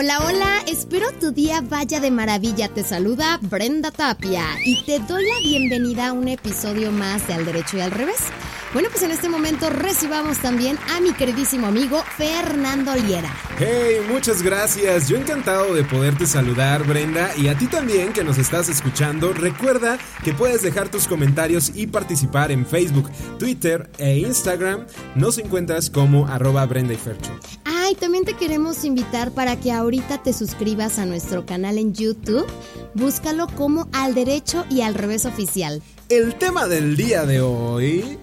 Hola, 0.00 0.20
hola, 0.24 0.62
espero 0.68 1.10
tu 1.18 1.32
día 1.32 1.60
vaya 1.60 1.98
de 1.98 2.12
maravilla. 2.12 2.68
Te 2.68 2.84
saluda 2.84 3.40
Brenda 3.42 3.90
Tapia 3.90 4.44
y 4.64 4.84
te 4.84 5.00
doy 5.00 5.26
la 5.26 5.40
bienvenida 5.40 6.06
a 6.06 6.12
un 6.12 6.28
episodio 6.28 6.92
más 6.92 7.26
de 7.26 7.34
Al 7.34 7.44
Derecho 7.44 7.78
y 7.78 7.80
al 7.80 7.90
Revés. 7.90 8.20
Bueno, 8.72 8.90
pues 8.92 9.02
en 9.02 9.10
este 9.10 9.28
momento 9.28 9.68
recibamos 9.70 10.38
también 10.38 10.78
a 10.94 11.00
mi 11.00 11.12
queridísimo 11.14 11.66
amigo 11.66 12.00
Fernando 12.16 12.94
Liera. 12.94 13.34
Hey, 13.58 13.96
muchas 14.08 14.40
gracias. 14.40 15.08
Yo 15.08 15.16
encantado 15.16 15.74
de 15.74 15.82
poderte 15.82 16.26
saludar, 16.26 16.86
Brenda, 16.86 17.32
y 17.36 17.48
a 17.48 17.58
ti 17.58 17.66
también 17.66 18.12
que 18.12 18.22
nos 18.22 18.38
estás 18.38 18.68
escuchando. 18.68 19.32
Recuerda 19.32 19.98
que 20.22 20.32
puedes 20.32 20.62
dejar 20.62 20.90
tus 20.90 21.08
comentarios 21.08 21.72
y 21.74 21.88
participar 21.88 22.52
en 22.52 22.64
Facebook, 22.66 23.10
Twitter 23.40 23.90
e 23.98 24.18
Instagram. 24.18 24.86
Nos 25.16 25.38
encuentras 25.38 25.90
como 25.90 26.28
arroba 26.28 26.64
Brenda 26.66 26.94
y 26.94 26.98
Fercho. 26.98 27.36
Ah, 27.64 27.77
y 27.90 27.94
también 27.94 28.24
te 28.24 28.34
queremos 28.34 28.84
invitar 28.84 29.30
para 29.32 29.58
que 29.58 29.72
ahorita 29.72 30.22
te 30.22 30.32
suscribas 30.32 30.98
a 30.98 31.06
nuestro 31.06 31.46
canal 31.46 31.78
en 31.78 31.94
YouTube. 31.94 32.46
Búscalo 32.94 33.46
como 33.56 33.88
Al 33.92 34.14
Derecho 34.14 34.64
y 34.70 34.82
Al 34.82 34.94
Revés 34.94 35.24
Oficial. 35.26 35.82
El 36.08 36.34
tema 36.34 36.66
del 36.66 36.96
día 36.96 37.24
de 37.24 37.40
hoy 37.40 38.18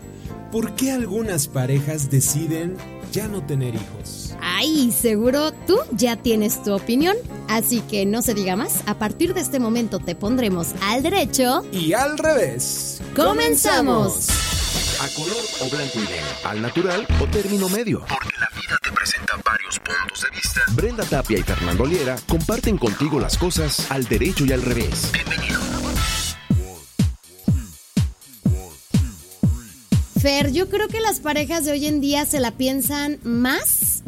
¿Por 0.55 0.73
qué 0.75 0.91
algunas 0.93 1.49
parejas 1.49 2.09
deciden 2.09 2.77
ya 3.11 3.27
no 3.27 3.45
tener 3.45 3.75
hijos? 3.75 4.33
Ay, 4.41 4.89
seguro 4.91 5.51
tú 5.67 5.77
ya 5.91 6.15
tienes 6.15 6.63
tu 6.63 6.73
opinión. 6.73 7.17
Así 7.49 7.81
que 7.81 8.05
no 8.05 8.21
se 8.21 8.33
diga 8.33 8.55
más, 8.55 8.79
a 8.85 8.97
partir 8.97 9.33
de 9.33 9.41
este 9.41 9.59
momento 9.59 9.99
te 9.99 10.15
pondremos 10.15 10.69
al 10.81 11.03
derecho 11.03 11.65
y 11.73 11.91
al 11.91 12.17
revés. 12.17 13.01
¡Comenzamos! 13.17 14.44
A 15.01 15.09
color 15.09 15.43
o 15.61 15.69
blanco 15.69 15.99
y 15.99 16.07
negro, 16.07 16.27
al 16.45 16.61
natural 16.61 17.07
o 17.19 17.27
término 17.27 17.67
medio. 17.67 18.05
Porque 18.07 18.37
la 18.39 18.47
vida 18.55 18.77
te 18.81 18.91
presenta 18.91 19.33
varios 19.43 19.77
puntos 19.79 20.21
de 20.21 20.29
vista. 20.29 20.61
Brenda 20.73 21.03
Tapia 21.03 21.37
y 21.37 21.43
Fernando 21.43 21.85
Liera 21.85 22.15
comparten 22.27 22.77
contigo 22.77 23.19
las 23.19 23.37
cosas 23.37 23.91
al 23.91 24.05
derecho 24.05 24.45
y 24.45 24.53
al 24.53 24.61
revés. 24.61 25.11
Bienvenido. 25.11 25.59
Fer, 30.21 30.51
yo 30.53 30.69
creo 30.69 30.87
que 30.87 31.01
las 31.01 31.19
parejas 31.19 31.65
de 31.65 31.73
hoy 31.73 31.87
en 31.87 31.99
día 31.99 32.25
se 32.25 32.39
la 32.39 32.51
piensan 32.51 33.19
más 33.23 34.01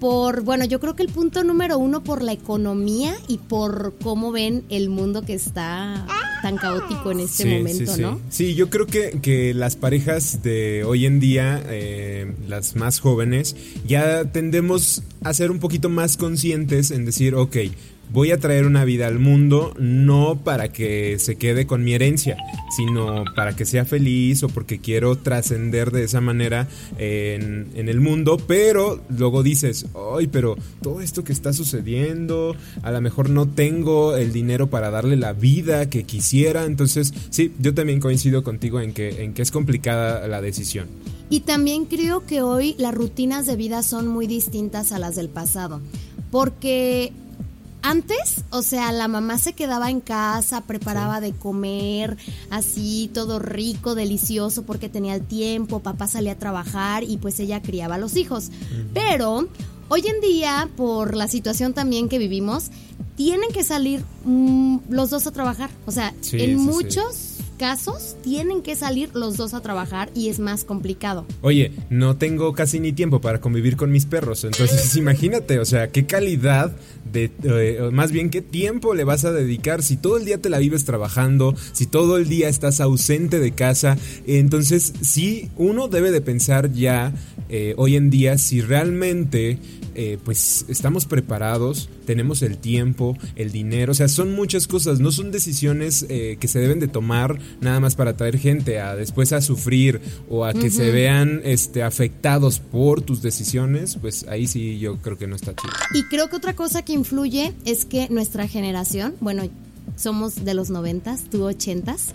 por, 0.00 0.42
bueno, 0.42 0.64
yo 0.64 0.80
creo 0.80 0.96
que 0.96 1.02
el 1.02 1.08
punto 1.08 1.44
número 1.44 1.78
uno 1.78 2.02
por 2.02 2.22
la 2.22 2.32
economía 2.32 3.14
y 3.28 3.38
por 3.38 3.94
cómo 4.02 4.32
ven 4.32 4.64
el 4.70 4.90
mundo 4.90 5.22
que 5.22 5.34
está 5.34 6.04
tan 6.46 6.58
caótico 6.58 7.10
en 7.10 7.18
este 7.18 7.44
momento, 7.44 7.92
sí, 7.92 8.00
¿no? 8.00 8.20
Sí. 8.30 8.54
yo 8.54 8.70
creo 8.70 8.86
que, 8.86 9.18
que, 9.20 9.52
las 9.52 9.74
parejas 9.74 10.44
de 10.44 10.84
hoy 10.84 11.04
en 11.04 11.18
día, 11.18 11.60
eh, 11.66 12.32
las 12.46 12.76
más 12.76 13.00
jóvenes, 13.00 13.56
ya 13.84 14.24
tendemos 14.26 15.02
a 15.24 15.34
ser 15.34 15.50
un 15.50 15.58
poquito 15.58 15.88
más 15.88 16.16
conscientes 16.16 16.92
en 16.92 17.04
decir, 17.04 17.34
ok, 17.34 17.56
voy 18.12 18.30
a 18.30 18.38
traer 18.38 18.66
una 18.66 18.84
vida 18.84 19.06
al 19.06 19.18
mundo 19.18 19.74
no 19.78 20.36
para 20.42 20.72
que 20.72 21.18
se 21.18 21.36
quede 21.36 21.66
con 21.66 21.84
mi 21.84 21.94
herencia, 21.94 22.36
sino 22.76 23.24
para 23.34 23.54
que 23.54 23.66
sea 23.66 23.84
feliz 23.84 24.42
o 24.42 24.48
porque 24.48 24.78
quiero 24.78 25.16
trascender 25.16 25.90
de 25.90 26.04
esa 26.04 26.20
manera 26.20 26.68
en, 26.98 27.66
el 27.76 28.00
mundo, 28.00 28.36
pero 28.46 29.00
luego 29.08 29.42
dices, 29.42 29.86
ay, 30.16 30.26
pero 30.26 30.56
todo 30.82 31.00
esto 31.00 31.22
que 31.22 31.32
está 31.32 31.52
sucediendo, 31.52 32.56
a 32.82 32.90
lo 32.90 33.00
mejor 33.00 33.30
no 33.30 33.46
tengo 33.46 34.16
el 34.16 34.32
dinero 34.32 34.68
para 34.68 34.90
darle 34.90 35.16
la 35.16 35.32
vida 35.32 35.88
que 35.88 36.04
quisiera, 36.04 36.64
entonces 36.64 37.14
sí, 37.30 37.52
yo 37.60 37.74
también 37.74 38.00
coincido 38.00 38.42
contigo 38.42 38.80
en 38.80 38.92
que, 38.92 39.22
en 39.22 39.34
que 39.34 39.42
es 39.42 39.50
complicada 39.50 40.26
la 40.26 40.40
decisión. 40.40 40.88
Y 41.28 41.40
también 41.40 41.86
creo 41.86 42.24
que 42.24 42.42
hoy 42.42 42.74
las 42.78 42.94
rutinas 42.94 43.46
de 43.46 43.56
vida 43.56 43.82
son 43.82 44.06
muy 44.08 44.26
distintas 44.26 44.92
a 44.92 44.98
las 44.98 45.16
del 45.16 45.28
pasado, 45.28 45.80
porque 46.30 47.12
antes, 47.88 48.42
o 48.50 48.62
sea, 48.62 48.90
la 48.90 49.06
mamá 49.06 49.38
se 49.38 49.52
quedaba 49.52 49.90
en 49.90 50.00
casa, 50.00 50.62
preparaba 50.62 51.20
de 51.20 51.32
comer, 51.32 52.16
así 52.50 53.08
todo 53.14 53.38
rico, 53.38 53.94
delicioso, 53.94 54.64
porque 54.64 54.88
tenía 54.88 55.14
el 55.14 55.22
tiempo, 55.22 55.80
papá 55.80 56.08
salía 56.08 56.32
a 56.32 56.38
trabajar 56.38 57.04
y 57.04 57.18
pues 57.18 57.38
ella 57.38 57.62
criaba 57.62 57.94
a 57.94 57.98
los 57.98 58.16
hijos. 58.16 58.50
Pero 58.92 59.48
hoy 59.88 60.04
en 60.04 60.20
día, 60.20 60.68
por 60.76 61.14
la 61.14 61.28
situación 61.28 61.74
también 61.74 62.08
que 62.08 62.18
vivimos, 62.18 62.70
tienen 63.14 63.50
que 63.52 63.62
salir 63.62 64.02
mm, 64.24 64.78
los 64.90 65.10
dos 65.10 65.28
a 65.28 65.30
trabajar. 65.30 65.70
O 65.86 65.92
sea, 65.92 66.12
en 66.32 66.58
muchos 66.58 67.36
casos 67.56 68.16
tienen 68.22 68.62
que 68.62 68.76
salir 68.76 69.10
los 69.14 69.36
dos 69.36 69.54
a 69.54 69.60
trabajar 69.60 70.10
y 70.14 70.28
es 70.28 70.38
más 70.38 70.64
complicado. 70.64 71.26
Oye, 71.40 71.72
no 71.90 72.16
tengo 72.16 72.52
casi 72.52 72.80
ni 72.80 72.92
tiempo 72.92 73.20
para 73.20 73.40
convivir 73.40 73.76
con 73.76 73.90
mis 73.90 74.06
perros, 74.06 74.44
entonces 74.44 74.94
imagínate, 74.96 75.58
o 75.58 75.64
sea, 75.64 75.88
qué 75.90 76.06
calidad 76.06 76.76
de, 77.12 77.30
eh, 77.42 77.90
más 77.92 78.12
bien 78.12 78.30
qué 78.30 78.42
tiempo 78.42 78.94
le 78.94 79.04
vas 79.04 79.24
a 79.24 79.32
dedicar 79.32 79.82
si 79.82 79.96
todo 79.96 80.16
el 80.16 80.24
día 80.24 80.38
te 80.38 80.48
la 80.48 80.58
vives 80.58 80.84
trabajando, 80.84 81.54
si 81.72 81.86
todo 81.86 82.16
el 82.16 82.28
día 82.28 82.48
estás 82.48 82.80
ausente 82.80 83.38
de 83.38 83.52
casa, 83.52 83.96
entonces 84.26 84.92
sí, 85.00 85.50
uno 85.56 85.88
debe 85.88 86.10
de 86.10 86.20
pensar 86.20 86.72
ya 86.72 87.12
eh, 87.48 87.74
hoy 87.76 87.96
en 87.96 88.10
día 88.10 88.38
si 88.38 88.60
realmente 88.60 89.58
eh, 89.98 90.18
pues 90.22 90.66
estamos 90.68 91.06
preparados, 91.06 91.88
tenemos 92.04 92.42
el 92.42 92.58
tiempo, 92.58 93.16
el 93.34 93.50
dinero, 93.50 93.92
o 93.92 93.94
sea, 93.94 94.08
son 94.08 94.34
muchas 94.34 94.66
cosas, 94.66 95.00
no 95.00 95.10
son 95.10 95.30
decisiones 95.30 96.04
eh, 96.10 96.36
que 96.38 96.48
se 96.48 96.58
deben 96.58 96.80
de 96.80 96.88
tomar 96.88 97.38
nada 97.62 97.80
más 97.80 97.94
para 97.94 98.14
traer 98.14 98.38
gente 98.38 98.78
a 98.78 98.94
después 98.94 99.32
a 99.32 99.40
sufrir 99.40 100.02
o 100.28 100.44
a 100.44 100.52
que 100.52 100.68
se 100.68 100.90
vean 100.90 101.40
este, 101.44 101.82
afectados 101.82 102.58
por 102.58 103.00
tus 103.00 103.22
decisiones, 103.22 103.96
pues 103.98 104.26
ahí 104.28 104.46
sí 104.46 104.78
yo 104.78 104.98
creo 104.98 105.16
que 105.16 105.26
no 105.26 105.34
está 105.34 105.54
chido. 105.54 105.72
Y 105.94 106.02
creo 106.08 106.28
que 106.28 106.36
otra 106.36 106.54
cosa 106.54 106.84
que 106.84 106.92
influye 106.96 107.52
es 107.64 107.84
que 107.84 108.08
nuestra 108.08 108.48
generación, 108.48 109.14
bueno, 109.20 109.44
somos 109.96 110.44
de 110.44 110.54
los 110.54 110.70
noventas, 110.70 111.24
tú 111.30 111.44
ochentas, 111.44 112.10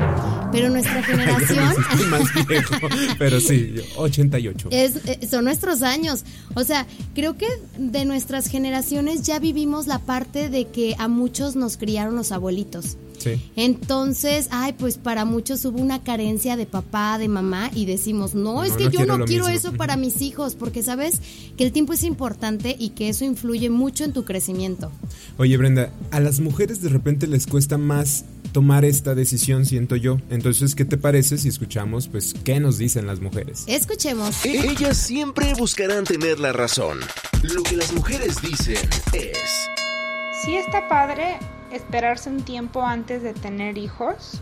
pero 0.51 0.69
nuestra 0.69 1.01
generación... 1.03 1.65
más 2.09 2.47
viejo, 2.47 2.75
pero 3.17 3.39
sí, 3.39 3.75
88. 3.95 4.69
Es, 4.71 4.97
eh, 5.05 5.27
son 5.29 5.45
nuestros 5.45 5.81
años. 5.81 6.23
O 6.55 6.63
sea, 6.63 6.85
creo 7.15 7.37
que 7.37 7.47
de 7.77 8.05
nuestras 8.05 8.47
generaciones 8.47 9.23
ya 9.23 9.39
vivimos 9.39 9.87
la 9.87 9.99
parte 9.99 10.49
de 10.49 10.65
que 10.67 10.95
a 10.97 11.07
muchos 11.07 11.55
nos 11.55 11.77
criaron 11.77 12.15
los 12.15 12.31
abuelitos. 12.31 12.97
Entonces, 13.55 14.47
ay, 14.51 14.73
pues 14.73 14.97
para 14.97 15.25
muchos 15.25 15.63
hubo 15.65 15.79
una 15.79 16.03
carencia 16.03 16.57
de 16.57 16.65
papá, 16.65 17.17
de 17.17 17.27
mamá 17.27 17.71
y 17.73 17.85
decimos, 17.85 18.35
no, 18.35 18.63
es 18.63 18.73
que 18.73 18.89
yo 18.89 19.05
no 19.05 19.25
quiero 19.25 19.47
eso 19.47 19.73
para 19.73 19.97
mis 19.97 20.21
hijos, 20.21 20.55
porque 20.55 20.83
sabes 20.83 21.21
que 21.57 21.63
el 21.63 21.71
tiempo 21.71 21.93
es 21.93 22.03
importante 22.03 22.75
y 22.77 22.89
que 22.89 23.09
eso 23.09 23.25
influye 23.25 23.69
mucho 23.69 24.03
en 24.03 24.13
tu 24.13 24.25
crecimiento. 24.25 24.91
Oye, 25.37 25.57
Brenda, 25.57 25.91
a 26.11 26.19
las 26.19 26.39
mujeres 26.39 26.81
de 26.81 26.89
repente 26.89 27.27
les 27.27 27.47
cuesta 27.47 27.77
más 27.77 28.25
tomar 28.51 28.85
esta 28.85 29.15
decisión, 29.15 29.65
siento 29.65 29.95
yo. 29.95 30.19
Entonces, 30.29 30.75
¿qué 30.75 30.85
te 30.85 30.97
parece 30.97 31.37
si 31.37 31.47
escuchamos, 31.47 32.07
pues, 32.07 32.33
qué 32.43 32.59
nos 32.59 32.77
dicen 32.77 33.07
las 33.07 33.19
mujeres? 33.19 33.63
Escuchemos. 33.67 34.45
E-, 34.45 34.71
ellas 34.71 34.97
siempre 34.97 35.53
buscarán 35.53 36.03
tener 36.03 36.39
la 36.39 36.51
razón. 36.51 36.99
Lo 37.43 37.63
que 37.63 37.77
las 37.77 37.93
mujeres 37.93 38.41
dicen 38.41 38.77
es... 39.13 39.69
Sí 40.43 40.55
está 40.55 40.87
padre 40.89 41.37
esperarse 41.71 42.29
un 42.29 42.43
tiempo 42.43 42.83
antes 42.83 43.23
de 43.23 43.33
tener 43.33 43.77
hijos. 43.77 44.41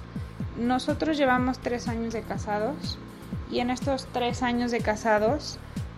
nosotros 0.57 1.17
llevamos 1.17 1.59
tres 1.59 1.87
años 1.87 2.13
de 2.13 2.21
casados 2.21 2.97
y 3.49 3.59
en 3.59 3.69
estos 3.69 4.07
tres 4.11 4.43
años 4.43 4.71
de 4.71 4.81
casados 4.81 5.57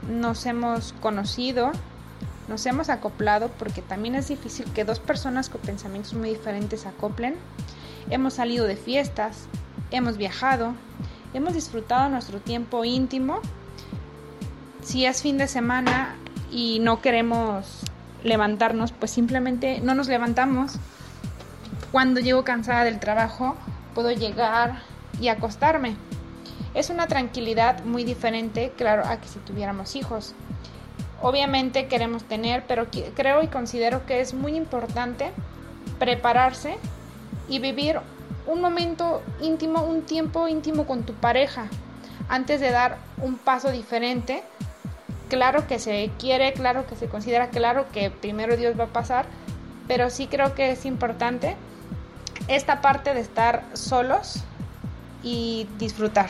nos 0.10 0.46
hemos 0.46 0.94
conocido, 0.94 1.72
nos 2.48 2.66
hemos 2.66 2.90
acoplado 2.90 3.50
porque 3.58 3.82
también 3.82 4.16
es 4.16 4.28
difícil 4.28 4.66
que 4.74 4.84
dos 4.84 5.00
personas 5.00 5.50
con 5.50 5.62
pensamientos 5.62 6.14
muy 6.14 6.30
diferentes 6.30 6.86
acoplen. 6.86 7.36
Hemos 8.10 8.36
salido 8.36 8.66
de 8.66 8.76
fiestas, 8.76 9.46
hemos 9.90 10.18
viajado, 10.18 10.74
hemos 11.34 11.54
disfrutado 11.54 12.10
nuestro 12.10 12.40
tiempo 12.40 12.84
íntimo. 12.86 13.40
Si 14.84 15.06
es 15.06 15.22
fin 15.22 15.38
de 15.38 15.48
semana 15.48 16.16
y 16.52 16.80
no 16.80 17.02
queremos 17.02 17.82
levantarnos, 18.24 18.92
pues 18.92 19.12
simplemente 19.12 19.80
no 19.82 19.96
nos 19.96 20.08
levantamos. 20.08 20.74
Cuando 21.92 22.22
llego 22.22 22.46
cansada 22.46 22.86
del 22.86 23.00
trabajo, 23.00 23.56
puedo 23.94 24.12
llegar 24.12 24.82
y 25.20 25.28
acostarme. 25.28 25.98
Es 26.74 26.90
una 26.90 27.08
tranquilidad 27.08 27.84
muy 27.84 28.06
diferente, 28.06 28.72
claro, 28.78 29.04
a 29.06 29.18
que 29.18 29.28
si 29.28 29.40
tuviéramos 29.40 29.98
hijos. 29.98 30.34
Obviamente 31.22 31.88
queremos 31.88 32.24
tener, 32.24 32.64
pero 32.66 32.88
creo 33.14 33.44
y 33.44 33.48
considero 33.48 34.06
que 34.06 34.22
es 34.22 34.34
muy 34.34 34.56
importante 34.56 35.32
prepararse 36.00 36.78
y 37.50 37.60
vivir 37.60 38.00
un 38.48 38.62
momento 38.62 39.22
íntimo, 39.42 39.84
un 39.84 40.04
tiempo 40.04 40.48
íntimo 40.48 40.86
con 40.88 41.04
tu 41.04 41.14
pareja 41.14 41.66
antes 42.30 42.62
de 42.62 42.72
dar 42.72 42.98
un 43.22 43.38
paso 43.38 43.70
diferente. 43.70 44.44
Claro 45.28 45.68
que 45.68 45.78
se 45.78 46.10
quiere, 46.18 46.54
claro 46.54 46.88
que 46.88 46.96
se 46.96 47.08
considera, 47.08 47.50
claro 47.50 47.86
que 47.92 48.10
primero 48.10 48.56
Dios 48.56 48.80
va 48.80 48.86
a 48.86 48.94
pasar, 48.94 49.26
pero 49.90 50.10
sí 50.10 50.28
creo 50.28 50.56
que 50.56 50.72
es 50.72 50.86
importante 50.86 51.58
esta 52.56 52.82
parte 52.82 53.14
de 53.14 53.22
estar 53.22 53.64
solos 53.74 54.44
y 55.24 55.68
disfrutar. 55.80 56.30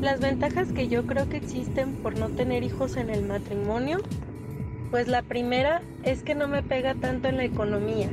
Las 0.00 0.18
ventajas 0.20 0.72
que 0.72 0.88
yo 0.88 1.06
creo 1.06 1.28
que 1.28 1.36
existen 1.36 1.96
por 1.96 2.18
no 2.18 2.30
tener 2.30 2.62
hijos 2.62 2.96
en 2.96 3.10
el 3.10 3.26
matrimonio, 3.26 4.00
pues 4.90 5.06
la 5.06 5.20
primera 5.20 5.82
es 6.02 6.22
que 6.22 6.34
no 6.34 6.48
me 6.48 6.62
pega 6.62 6.94
tanto 6.94 7.28
en 7.28 7.36
la 7.36 7.44
economía. 7.44 8.08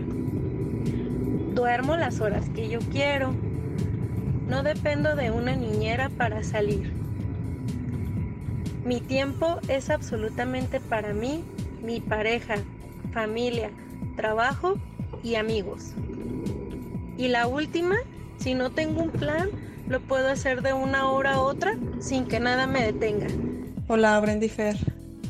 Duermo 1.54 1.95
las 1.95 2.19
horas 2.19 2.50
que 2.50 2.68
yo 2.68 2.80
quiero. 2.92 3.34
No 4.48 4.62
dependo 4.62 5.16
de 5.16 5.31
una 5.31 5.56
niñera 5.56 6.10
para 6.10 6.44
salir. 6.44 6.92
Mi 8.84 9.00
tiempo 9.00 9.60
es 9.69 9.89
absolutamente 9.89 10.81
para 10.81 11.13
mí, 11.13 11.45
mi 11.81 12.01
pareja, 12.01 12.56
familia, 13.13 13.69
trabajo 14.18 14.77
y 15.24 15.36
amigos. 15.36 15.94
Y 17.22 17.28
la 17.28 17.46
última, 17.46 17.98
si 18.40 18.56
no 18.56 18.72
tengo 18.72 19.04
un 19.04 19.12
plan, 19.12 19.48
lo 19.88 20.02
puedo 20.02 20.28
hacer 20.28 20.64
de 20.64 20.74
una 20.74 21.08
hora 21.08 21.36
a 21.36 21.42
otra 21.42 21.78
sin 22.00 22.26
que 22.26 22.40
nada 22.40 22.66
me 22.66 22.84
detenga. 22.84 23.28
Hola, 23.88 24.20
Brendy 24.20 24.50
Fer. 24.50 24.76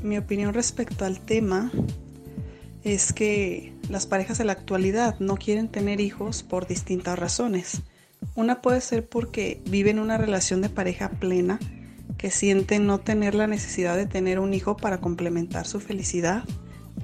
Mi 0.02 0.18
opinión 0.18 0.54
respecto 0.54 1.04
al 1.04 1.20
tema 1.20 1.70
es 2.86 3.12
que 3.12 3.74
las 3.90 4.06
parejas 4.06 4.38
de 4.38 4.46
la 4.46 4.54
actualidad 4.54 5.20
no 5.20 5.36
quieren 5.36 5.68
tener 5.68 6.00
hijos 6.00 6.44
por 6.44 6.66
distintas 6.66 7.20
razones. 7.20 7.82
Una 8.36 8.62
puede 8.62 8.80
ser 8.80 9.06
porque 9.06 9.62
viven 9.66 10.00
una 10.00 10.18
relación 10.18 10.62
de 10.62 10.70
pareja 10.70 11.10
plena, 11.10 11.60
que 12.18 12.32
sienten 12.32 12.88
no 12.88 13.02
tener 13.02 13.36
la 13.36 13.48
necesidad 13.48 13.98
de 13.98 14.06
tener 14.06 14.40
un 14.40 14.54
hijo 14.54 14.78
para 14.78 15.02
complementar 15.02 15.68
su 15.68 15.82
felicidad, 15.82 16.46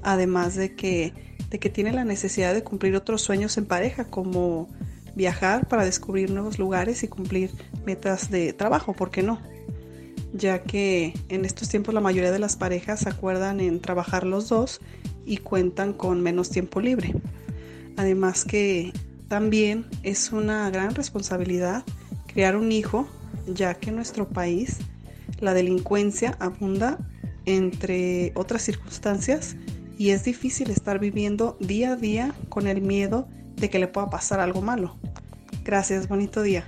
además 0.03 0.55
de 0.55 0.75
que 0.75 1.13
de 1.49 1.59
que 1.59 1.69
tiene 1.69 1.93
la 1.93 2.03
necesidad 2.03 2.53
de 2.53 2.63
cumplir 2.63 2.95
otros 2.95 3.21
sueños 3.21 3.57
en 3.57 3.65
pareja, 3.65 4.05
como 4.05 4.67
viajar 5.15 5.67
para 5.67 5.85
descubrir 5.85 6.29
nuevos 6.29 6.59
lugares 6.59 7.03
y 7.03 7.07
cumplir 7.07 7.51
metas 7.85 8.29
de 8.29 8.53
trabajo, 8.53 8.93
¿por 8.93 9.11
qué 9.11 9.23
no? 9.23 9.41
Ya 10.33 10.61
que 10.61 11.13
en 11.29 11.45
estos 11.45 11.69
tiempos 11.69 11.93
la 11.93 12.01
mayoría 12.01 12.31
de 12.31 12.39
las 12.39 12.55
parejas 12.55 13.07
acuerdan 13.07 13.59
en 13.59 13.79
trabajar 13.79 14.25
los 14.25 14.49
dos 14.49 14.81
y 15.25 15.37
cuentan 15.37 15.93
con 15.93 16.21
menos 16.21 16.49
tiempo 16.49 16.81
libre. 16.81 17.15
Además 17.95 18.43
que 18.43 18.91
también 19.27 19.85
es 20.03 20.31
una 20.31 20.69
gran 20.69 20.93
responsabilidad 20.95 21.83
crear 22.27 22.55
un 22.55 22.71
hijo, 22.71 23.07
ya 23.47 23.73
que 23.73 23.89
en 23.89 23.95
nuestro 23.95 24.27
país 24.27 24.77
la 25.39 25.53
delincuencia 25.53 26.35
abunda 26.39 26.97
entre 27.45 28.33
otras 28.35 28.61
circunstancias 28.61 29.55
y 29.97 30.11
es 30.11 30.23
difícil 30.23 30.69
estar 30.69 30.99
viviendo 30.99 31.57
día 31.59 31.93
a 31.93 31.95
día 31.95 32.33
con 32.49 32.67
el 32.67 32.81
miedo 32.81 33.27
de 33.55 33.69
que 33.69 33.79
le 33.79 33.87
pueda 33.87 34.09
pasar 34.09 34.39
algo 34.39 34.61
malo. 34.61 34.95
Gracias, 35.63 36.07
bonito 36.07 36.41
día. 36.43 36.65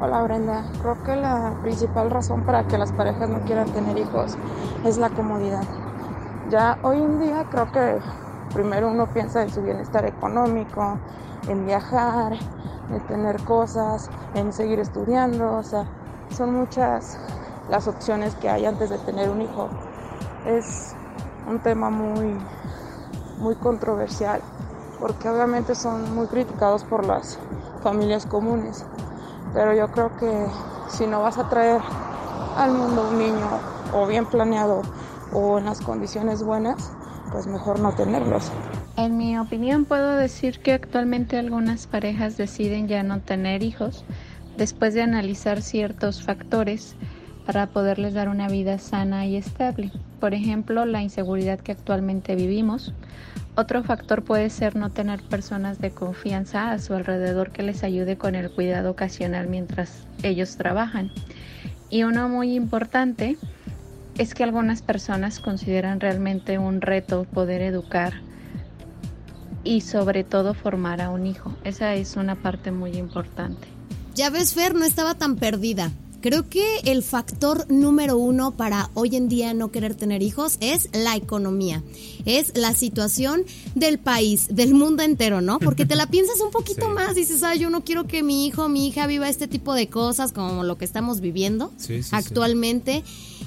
Hola 0.00 0.22
Brenda, 0.24 0.70
creo 0.82 1.02
que 1.04 1.16
la 1.16 1.58
principal 1.62 2.10
razón 2.10 2.44
para 2.44 2.66
que 2.66 2.76
las 2.76 2.92
parejas 2.92 3.30
no 3.30 3.40
quieran 3.44 3.72
tener 3.72 3.96
hijos 3.96 4.36
es 4.84 4.98
la 4.98 5.08
comodidad. 5.10 5.62
Ya 6.50 6.78
hoy 6.82 6.98
en 6.98 7.20
día 7.20 7.46
creo 7.50 7.70
que 7.72 7.98
primero 8.52 8.90
uno 8.90 9.12
piensa 9.12 9.42
en 9.42 9.50
su 9.50 9.62
bienestar 9.62 10.04
económico, 10.04 10.98
en 11.48 11.64
viajar, 11.64 12.34
en 12.90 13.06
tener 13.06 13.40
cosas, 13.44 14.10
en 14.34 14.52
seguir 14.52 14.80
estudiando, 14.80 15.58
o 15.58 15.62
sea, 15.62 15.88
son 16.36 16.54
muchas 16.54 17.18
las 17.70 17.88
opciones 17.88 18.34
que 18.34 18.48
hay 18.48 18.66
antes 18.66 18.90
de 18.90 18.98
tener 18.98 19.30
un 19.30 19.42
hijo. 19.42 19.68
Es 20.44 20.95
un 21.46 21.58
tema 21.60 21.90
muy, 21.90 22.36
muy 23.38 23.54
controversial 23.56 24.40
porque 25.00 25.28
obviamente 25.28 25.74
son 25.74 26.14
muy 26.14 26.26
criticados 26.26 26.84
por 26.84 27.06
las 27.06 27.38
familias 27.82 28.26
comunes. 28.26 28.84
Pero 29.54 29.74
yo 29.74 29.90
creo 29.92 30.16
que 30.16 30.46
si 30.88 31.06
no 31.06 31.22
vas 31.22 31.38
a 31.38 31.48
traer 31.48 31.80
al 32.56 32.72
mundo 32.72 33.08
un 33.10 33.18
niño 33.18 33.48
o 33.94 34.06
bien 34.06 34.26
planeado 34.26 34.82
o 35.32 35.58
en 35.58 35.66
las 35.66 35.80
condiciones 35.80 36.42
buenas, 36.42 36.90
pues 37.30 37.46
mejor 37.46 37.80
no 37.80 37.92
tenerlos. 37.92 38.50
En 38.96 39.16
mi 39.16 39.38
opinión 39.38 39.84
puedo 39.84 40.16
decir 40.16 40.60
que 40.60 40.72
actualmente 40.72 41.38
algunas 41.38 41.86
parejas 41.86 42.36
deciden 42.36 42.88
ya 42.88 43.02
no 43.02 43.20
tener 43.20 43.62
hijos 43.62 44.04
después 44.56 44.94
de 44.94 45.02
analizar 45.02 45.60
ciertos 45.60 46.22
factores 46.22 46.96
para 47.46 47.68
poderles 47.68 48.12
dar 48.12 48.28
una 48.28 48.48
vida 48.48 48.78
sana 48.78 49.24
y 49.24 49.36
estable. 49.36 49.92
Por 50.20 50.34
ejemplo, 50.34 50.84
la 50.84 51.02
inseguridad 51.02 51.60
que 51.60 51.72
actualmente 51.72 52.34
vivimos. 52.34 52.92
Otro 53.54 53.84
factor 53.84 54.22
puede 54.22 54.50
ser 54.50 54.76
no 54.76 54.90
tener 54.90 55.22
personas 55.22 55.78
de 55.78 55.90
confianza 55.90 56.72
a 56.72 56.78
su 56.78 56.92
alrededor 56.92 57.52
que 57.52 57.62
les 57.62 57.84
ayude 57.84 58.18
con 58.18 58.34
el 58.34 58.50
cuidado 58.50 58.90
ocasional 58.90 59.46
mientras 59.46 60.06
ellos 60.22 60.56
trabajan. 60.56 61.10
Y 61.88 62.02
uno 62.02 62.28
muy 62.28 62.54
importante 62.54 63.38
es 64.18 64.34
que 64.34 64.44
algunas 64.44 64.82
personas 64.82 65.38
consideran 65.38 66.00
realmente 66.00 66.58
un 66.58 66.80
reto 66.80 67.24
poder 67.24 67.62
educar 67.62 68.14
y 69.62 69.82
sobre 69.82 70.24
todo 70.24 70.52
formar 70.52 71.00
a 71.00 71.10
un 71.10 71.26
hijo. 71.26 71.54
Esa 71.64 71.94
es 71.94 72.16
una 72.16 72.34
parte 72.34 72.72
muy 72.72 72.92
importante. 72.92 73.68
Ya 74.14 74.30
ves, 74.30 74.54
Fer, 74.54 74.74
no 74.74 74.84
estaba 74.84 75.14
tan 75.14 75.36
perdida. 75.36 75.90
Creo 76.26 76.48
que 76.48 76.78
el 76.82 77.04
factor 77.04 77.70
número 77.70 78.18
uno 78.18 78.50
para 78.50 78.90
hoy 78.94 79.14
en 79.14 79.28
día 79.28 79.54
no 79.54 79.70
querer 79.70 79.94
tener 79.94 80.24
hijos 80.24 80.56
es 80.58 80.88
la 80.92 81.14
economía, 81.14 81.84
es 82.24 82.50
la 82.58 82.74
situación 82.74 83.44
del 83.76 84.00
país, 84.00 84.48
del 84.50 84.74
mundo 84.74 85.04
entero, 85.04 85.40
¿no? 85.40 85.60
Porque 85.60 85.86
te 85.86 85.94
la 85.94 86.06
piensas 86.10 86.40
un 86.40 86.50
poquito 86.50 86.88
más, 86.88 87.14
dices, 87.14 87.44
ah, 87.44 87.54
yo 87.54 87.70
no 87.70 87.84
quiero 87.84 88.08
que 88.08 88.24
mi 88.24 88.44
hijo, 88.44 88.68
mi 88.68 88.88
hija 88.88 89.06
viva 89.06 89.28
este 89.28 89.46
tipo 89.46 89.72
de 89.72 89.86
cosas 89.86 90.32
como 90.32 90.64
lo 90.64 90.76
que 90.76 90.84
estamos 90.84 91.20
viviendo 91.20 91.72
actualmente. 92.10 93.04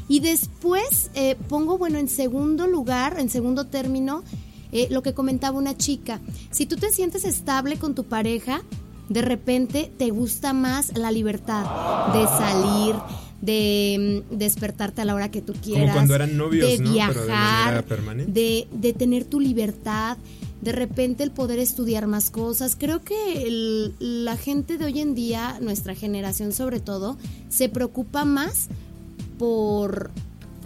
Y 0.07 0.21
después 0.21 1.11
eh, 1.15 1.35
pongo, 1.49 1.77
bueno, 1.77 1.97
en 1.97 2.07
segundo 2.07 2.65
lugar, 2.65 3.19
en 3.19 3.29
segundo 3.29 3.65
término, 3.65 4.23
eh, 4.71 4.87
lo 4.89 5.03
que 5.03 5.13
comentaba 5.13 5.57
una 5.57 5.75
chica, 5.75 6.21
si 6.49 6.65
tú 6.65 6.77
te 6.77 6.93
sientes 6.93 7.25
estable 7.25 7.75
con 7.75 7.93
tu 7.93 8.05
pareja, 8.05 8.61
de 9.09 9.21
repente 9.21 9.91
te 9.97 10.11
gusta 10.11 10.53
más 10.53 10.97
la 10.97 11.11
libertad 11.11 12.13
de 12.13 12.25
salir, 12.25 12.95
de 13.41 14.23
mm, 14.31 14.37
despertarte 14.37 15.01
a 15.01 15.05
la 15.05 15.15
hora 15.15 15.31
que 15.31 15.41
tú 15.41 15.53
quieras, 15.53 15.83
Como 15.83 15.93
cuando 15.93 16.15
eran 16.15 16.37
novios, 16.37 16.69
de 16.69 16.77
viajar, 16.77 17.85
de, 17.85 18.25
de, 18.27 18.67
de, 18.71 18.93
tener 18.93 19.25
tu 19.25 19.39
libertad, 19.39 20.17
de 20.61 20.71
repente 20.71 21.23
el 21.23 21.31
poder 21.31 21.59
estudiar 21.59 22.07
más 22.07 22.29
cosas. 22.29 22.75
Creo 22.77 23.01
que 23.01 23.47
el, 23.47 23.95
la 23.99 24.37
gente 24.37 24.77
de 24.77 24.85
hoy 24.85 24.99
en 24.99 25.15
día, 25.15 25.57
nuestra 25.61 25.95
generación 25.95 26.51
sobre 26.51 26.79
todo, 26.79 27.17
se 27.49 27.69
preocupa 27.69 28.25
más 28.25 28.67
por 29.37 30.11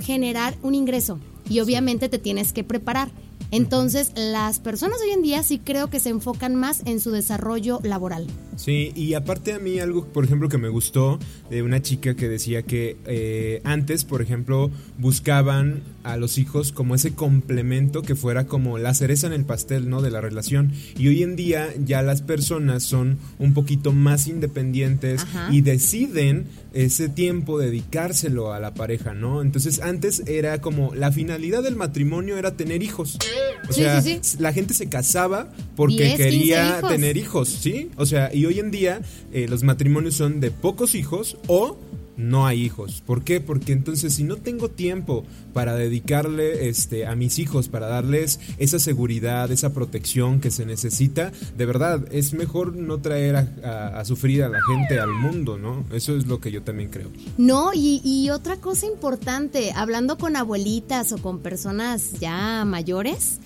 generar 0.01 0.55
un 0.63 0.75
ingreso 0.75 1.19
y 1.50 1.59
obviamente 1.59 2.09
te 2.09 2.19
tienes 2.19 2.53
que 2.53 2.63
preparar. 2.63 3.12
Entonces, 3.51 4.12
las 4.15 4.59
personas 4.59 5.00
hoy 5.01 5.12
en 5.12 5.21
día 5.21 5.43
sí 5.43 5.59
creo 5.59 5.89
que 5.89 6.00
se 6.00 6.09
enfocan 6.09 6.55
más 6.55 6.81
en 6.85 7.00
su 7.00 7.12
desarrollo 7.12 7.79
laboral. 7.83 8.27
Sí, 8.55 8.91
y 8.95 9.13
aparte 9.13 9.53
a 9.53 9.60
mí 9.60 9.79
algo, 9.79 10.05
por 10.07 10.24
ejemplo, 10.24 10.50
que 10.50 10.57
me 10.57 10.69
gustó 10.69 11.19
de 11.50 11.63
una 11.63 11.81
chica 11.81 12.15
que 12.15 12.27
decía 12.27 12.63
que 12.63 12.98
eh, 13.05 13.62
antes, 13.63 14.03
por 14.03 14.22
ejemplo, 14.22 14.72
buscaban 14.98 15.81
a 16.03 16.17
los 16.17 16.38
hijos 16.38 16.72
como 16.72 16.95
ese 16.95 17.13
complemento 17.13 18.01
que 18.01 18.15
fuera 18.15 18.45
como 18.45 18.77
la 18.77 18.93
cereza 18.93 19.27
en 19.27 19.33
el 19.33 19.45
pastel, 19.45 19.89
¿no? 19.89 20.01
De 20.01 20.12
la 20.12 20.22
relación. 20.22 20.74
Y 20.98 21.07
hoy 21.07 21.24
en 21.24 21.36
día 21.36 21.69
ya 21.83 22.01
las 22.01 22.22
personas 22.22 22.83
son 22.83 23.17
un 23.39 23.53
poquito 23.53 23.91
más 23.91 24.27
independientes 24.27 25.24
Ajá. 25.24 25.48
y 25.51 25.62
deciden 25.62 26.45
ese 26.74 27.07
tiempo 27.07 27.60
dedicárselo 27.60 28.51
a 28.51 28.60
la 28.60 28.74
pareja, 28.74 29.13
¿no? 29.13 29.41
Entonces 29.41 29.79
antes 29.79 30.24
era 30.27 30.60
como 30.60 30.93
la 30.95 31.12
finalidad 31.12 31.63
del 31.63 31.75
matrimonio 31.75 32.38
era 32.38 32.55
tener 32.57 32.83
hijos. 32.83 33.17
O 33.69 33.74
sea, 33.74 34.01
sí, 34.01 34.19
sí. 34.22 34.38
la 34.39 34.51
gente 34.51 34.74
se 34.74 34.88
casaba 34.89 35.51
porque 35.75 36.03
10, 36.03 36.10
15 36.17 36.24
quería 36.24 36.77
hijos. 36.79 36.89
tener 36.91 37.17
hijos, 37.17 37.50
¿sí? 37.50 37.89
O 37.95 38.05
sea, 38.05 38.33
y 38.33 38.42
hoy 38.45 38.59
en 38.59 38.71
día 38.71 39.01
eh, 39.31 39.47
los 39.47 39.63
matrimonios 39.63 40.15
son 40.15 40.39
de 40.39 40.51
pocos 40.51 40.95
hijos 40.95 41.38
o 41.47 41.77
no 42.17 42.45
hay 42.45 42.62
hijos. 42.62 43.01
¿Por 43.05 43.23
qué? 43.23 43.41
Porque 43.41 43.73
entonces 43.73 44.13
si 44.13 44.23
no 44.23 44.38
tengo 44.38 44.69
tiempo 44.69 45.23
para 45.53 45.75
dedicarle 45.75 46.69
este 46.69 47.05
a 47.05 47.15
mis 47.15 47.39
hijos, 47.39 47.69
para 47.69 47.88
darles 47.88 48.39
esa 48.57 48.79
seguridad, 48.79 49.51
esa 49.51 49.73
protección 49.73 50.39
que 50.39 50.51
se 50.51 50.65
necesita, 50.65 51.31
de 51.57 51.65
verdad 51.65 52.05
es 52.12 52.33
mejor 52.33 52.75
no 52.75 53.00
traer 53.00 53.35
a, 53.35 54.03
sufrir 54.05 54.43
a 54.43 54.50
la 54.50 54.59
gente 54.62 55.00
al 55.00 55.12
mundo, 55.12 55.57
¿no? 55.57 55.85
Eso 55.93 56.15
es 56.15 56.27
lo 56.27 56.39
que 56.39 56.51
yo 56.51 56.62
también 56.62 56.89
creo. 56.89 57.09
No, 57.38 57.71
y, 57.73 58.01
y 58.03 58.29
otra 58.29 58.57
cosa 58.57 58.85
importante, 58.85 59.71
hablando 59.75 60.17
con 60.17 60.35
abuelitas 60.35 61.12
o 61.13 61.17
con 61.17 61.39
personas 61.39 62.19
ya 62.19 62.65
mayores, 62.65 63.39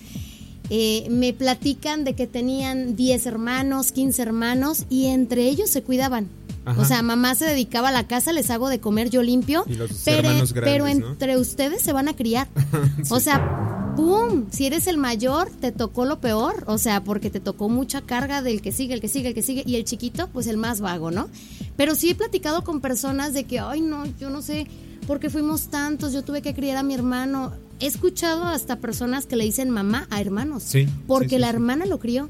eh, 0.70 1.06
me 1.10 1.32
platican 1.32 2.04
de 2.04 2.14
que 2.14 2.26
tenían 2.26 2.96
10 2.96 3.26
hermanos, 3.26 3.92
15 3.92 4.22
hermanos 4.22 4.84
y 4.90 5.06
entre 5.06 5.48
ellos 5.48 5.70
se 5.70 5.82
cuidaban. 5.82 6.28
Ajá. 6.64 6.82
O 6.82 6.84
sea, 6.84 7.02
mamá 7.02 7.34
se 7.34 7.46
dedicaba 7.46 7.88
a 7.88 7.92
la 7.92 8.06
casa, 8.06 8.32
les 8.32 8.50
hago 8.50 8.68
de 8.68 8.78
comer, 8.78 9.08
yo 9.08 9.22
limpio. 9.22 9.64
Y 9.66 9.74
los 9.74 9.90
pero, 10.04 10.28
hermanos 10.28 10.52
grandes, 10.52 10.72
pero 10.72 10.84
¿no? 10.84 11.12
entre 11.12 11.36
ustedes 11.38 11.80
se 11.80 11.92
van 11.92 12.08
a 12.08 12.16
criar. 12.16 12.48
O 13.10 13.20
sea, 13.20 13.94
¡pum! 13.96 14.46
Si 14.50 14.66
eres 14.66 14.86
el 14.86 14.98
mayor, 14.98 15.50
te 15.50 15.72
tocó 15.72 16.04
lo 16.04 16.20
peor. 16.20 16.64
O 16.66 16.76
sea, 16.76 17.02
porque 17.02 17.30
te 17.30 17.40
tocó 17.40 17.70
mucha 17.70 18.02
carga 18.02 18.42
del 18.42 18.60
que 18.60 18.70
sigue, 18.70 18.92
el 18.92 19.00
que 19.00 19.08
sigue, 19.08 19.28
el 19.28 19.34
que 19.34 19.42
sigue. 19.42 19.62
Y 19.66 19.76
el 19.76 19.84
chiquito, 19.84 20.28
pues 20.28 20.46
el 20.46 20.58
más 20.58 20.80
vago, 20.80 21.10
¿no? 21.10 21.28
Pero 21.76 21.94
sí 21.94 22.10
he 22.10 22.14
platicado 22.14 22.62
con 22.64 22.80
personas 22.80 23.32
de 23.32 23.44
que, 23.44 23.60
ay, 23.60 23.80
no, 23.80 24.04
yo 24.18 24.28
no 24.28 24.42
sé 24.42 24.66
por 25.06 25.20
qué 25.20 25.30
fuimos 25.30 25.68
tantos, 25.68 26.12
yo 26.12 26.22
tuve 26.22 26.42
que 26.42 26.54
criar 26.54 26.76
a 26.76 26.82
mi 26.82 26.92
hermano. 26.92 27.52
He 27.80 27.86
escuchado 27.86 28.44
hasta 28.44 28.76
personas 28.76 29.26
que 29.26 29.36
le 29.36 29.44
dicen 29.44 29.70
mamá 29.70 30.06
a 30.10 30.20
hermanos. 30.20 30.62
Sí, 30.64 30.86
Porque 31.06 31.28
sí, 31.30 31.34
sí, 31.36 31.40
la 31.40 31.48
hermana 31.48 31.86
lo 31.86 31.98
crió. 31.98 32.28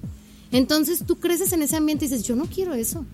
Entonces 0.51 1.05
tú 1.07 1.17
creces 1.19 1.53
en 1.53 1.63
ese 1.63 1.77
ambiente 1.77 2.05
y 2.05 2.09
dices, 2.09 2.27
yo 2.27 2.37
no 2.37 2.47
quiero 2.47 2.75
eso. 2.75 3.05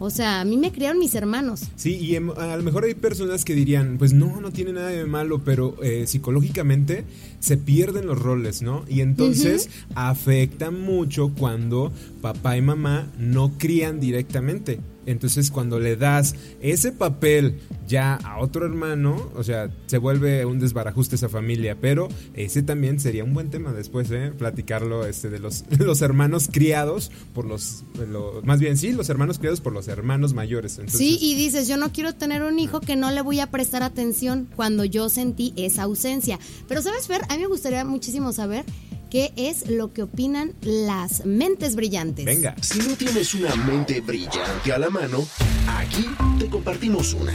O 0.00 0.10
sea, 0.10 0.40
a 0.40 0.44
mí 0.44 0.56
me 0.56 0.72
criaron 0.72 0.98
mis 0.98 1.14
hermanos. 1.14 1.62
Sí, 1.76 1.96
y 1.96 2.16
em- 2.16 2.30
a 2.30 2.56
lo 2.56 2.62
mejor 2.62 2.84
hay 2.84 2.94
personas 2.94 3.44
que 3.44 3.54
dirían, 3.54 3.96
pues 3.96 4.12
no, 4.12 4.40
no 4.40 4.50
tiene 4.50 4.72
nada 4.72 4.88
de 4.88 5.04
malo, 5.06 5.42
pero 5.44 5.76
eh, 5.82 6.06
psicológicamente 6.06 7.04
se 7.38 7.56
pierden 7.56 8.06
los 8.06 8.18
roles, 8.18 8.60
¿no? 8.60 8.84
Y 8.88 9.00
entonces 9.00 9.70
afecta 9.94 10.70
mucho 10.70 11.32
cuando 11.38 11.92
papá 12.20 12.56
y 12.56 12.62
mamá 12.62 13.06
no 13.18 13.52
crían 13.56 14.00
directamente. 14.00 14.80
Entonces 15.06 15.50
cuando 15.50 15.78
le 15.78 15.96
das 15.96 16.34
ese 16.60 16.92
papel 16.92 17.60
ya 17.86 18.14
a 18.16 18.38
otro 18.40 18.64
hermano, 18.64 19.30
o 19.36 19.42
sea, 19.44 19.70
se 19.86 19.98
vuelve 19.98 20.44
un 20.46 20.58
desbarajuste 20.58 21.16
esa 21.16 21.28
familia, 21.28 21.76
pero 21.80 22.08
ese 22.34 22.62
también 22.62 23.00
sería 23.00 23.24
un 23.24 23.34
buen 23.34 23.50
tema 23.50 23.72
después, 23.72 24.10
¿eh? 24.10 24.32
Platicarlo 24.36 25.06
este, 25.06 25.30
de 25.30 25.38
los, 25.38 25.64
los 25.78 26.02
hermanos 26.02 26.48
criados 26.50 27.10
por 27.34 27.44
los, 27.44 27.84
lo- 28.10 28.40
más 28.44 28.60
bien 28.60 28.76
sí, 28.76 28.92
los 28.92 29.08
hermanos 29.10 29.38
criados 29.38 29.60
por 29.60 29.72
los 29.72 29.88
hermanos 29.88 30.34
mayores. 30.34 30.72
Entonces, 30.78 30.98
Sí, 30.98 31.18
y 31.20 31.34
dices, 31.34 31.68
yo 31.68 31.76
no 31.76 31.92
quiero 31.92 32.14
tener 32.14 32.42
un 32.42 32.58
hijo 32.58 32.80
que 32.80 32.96
no 32.96 33.10
le 33.10 33.20
voy 33.22 33.40
a 33.40 33.50
prestar 33.50 33.82
atención 33.82 34.48
cuando 34.56 34.84
yo 34.84 35.08
sentí 35.08 35.52
esa 35.56 35.82
ausencia. 35.82 36.38
Pero 36.68 36.82
sabes, 36.82 37.06
Fer, 37.06 37.22
a 37.28 37.34
mí 37.36 37.42
me 37.42 37.48
gustaría 37.48 37.84
muchísimo 37.84 38.32
saber 38.32 38.64
qué 39.10 39.32
es 39.36 39.70
lo 39.70 39.92
que 39.92 40.02
opinan 40.02 40.54
las 40.62 41.24
mentes 41.24 41.76
brillantes. 41.76 42.24
Venga. 42.24 42.54
Si 42.60 42.78
no 42.78 42.94
tienes 42.96 43.34
una 43.34 43.54
mente 43.56 44.00
brillante 44.00 44.72
a 44.72 44.78
la 44.78 44.90
mano, 44.90 45.24
aquí 45.66 46.06
te 46.38 46.48
compartimos 46.48 47.14
una. 47.14 47.32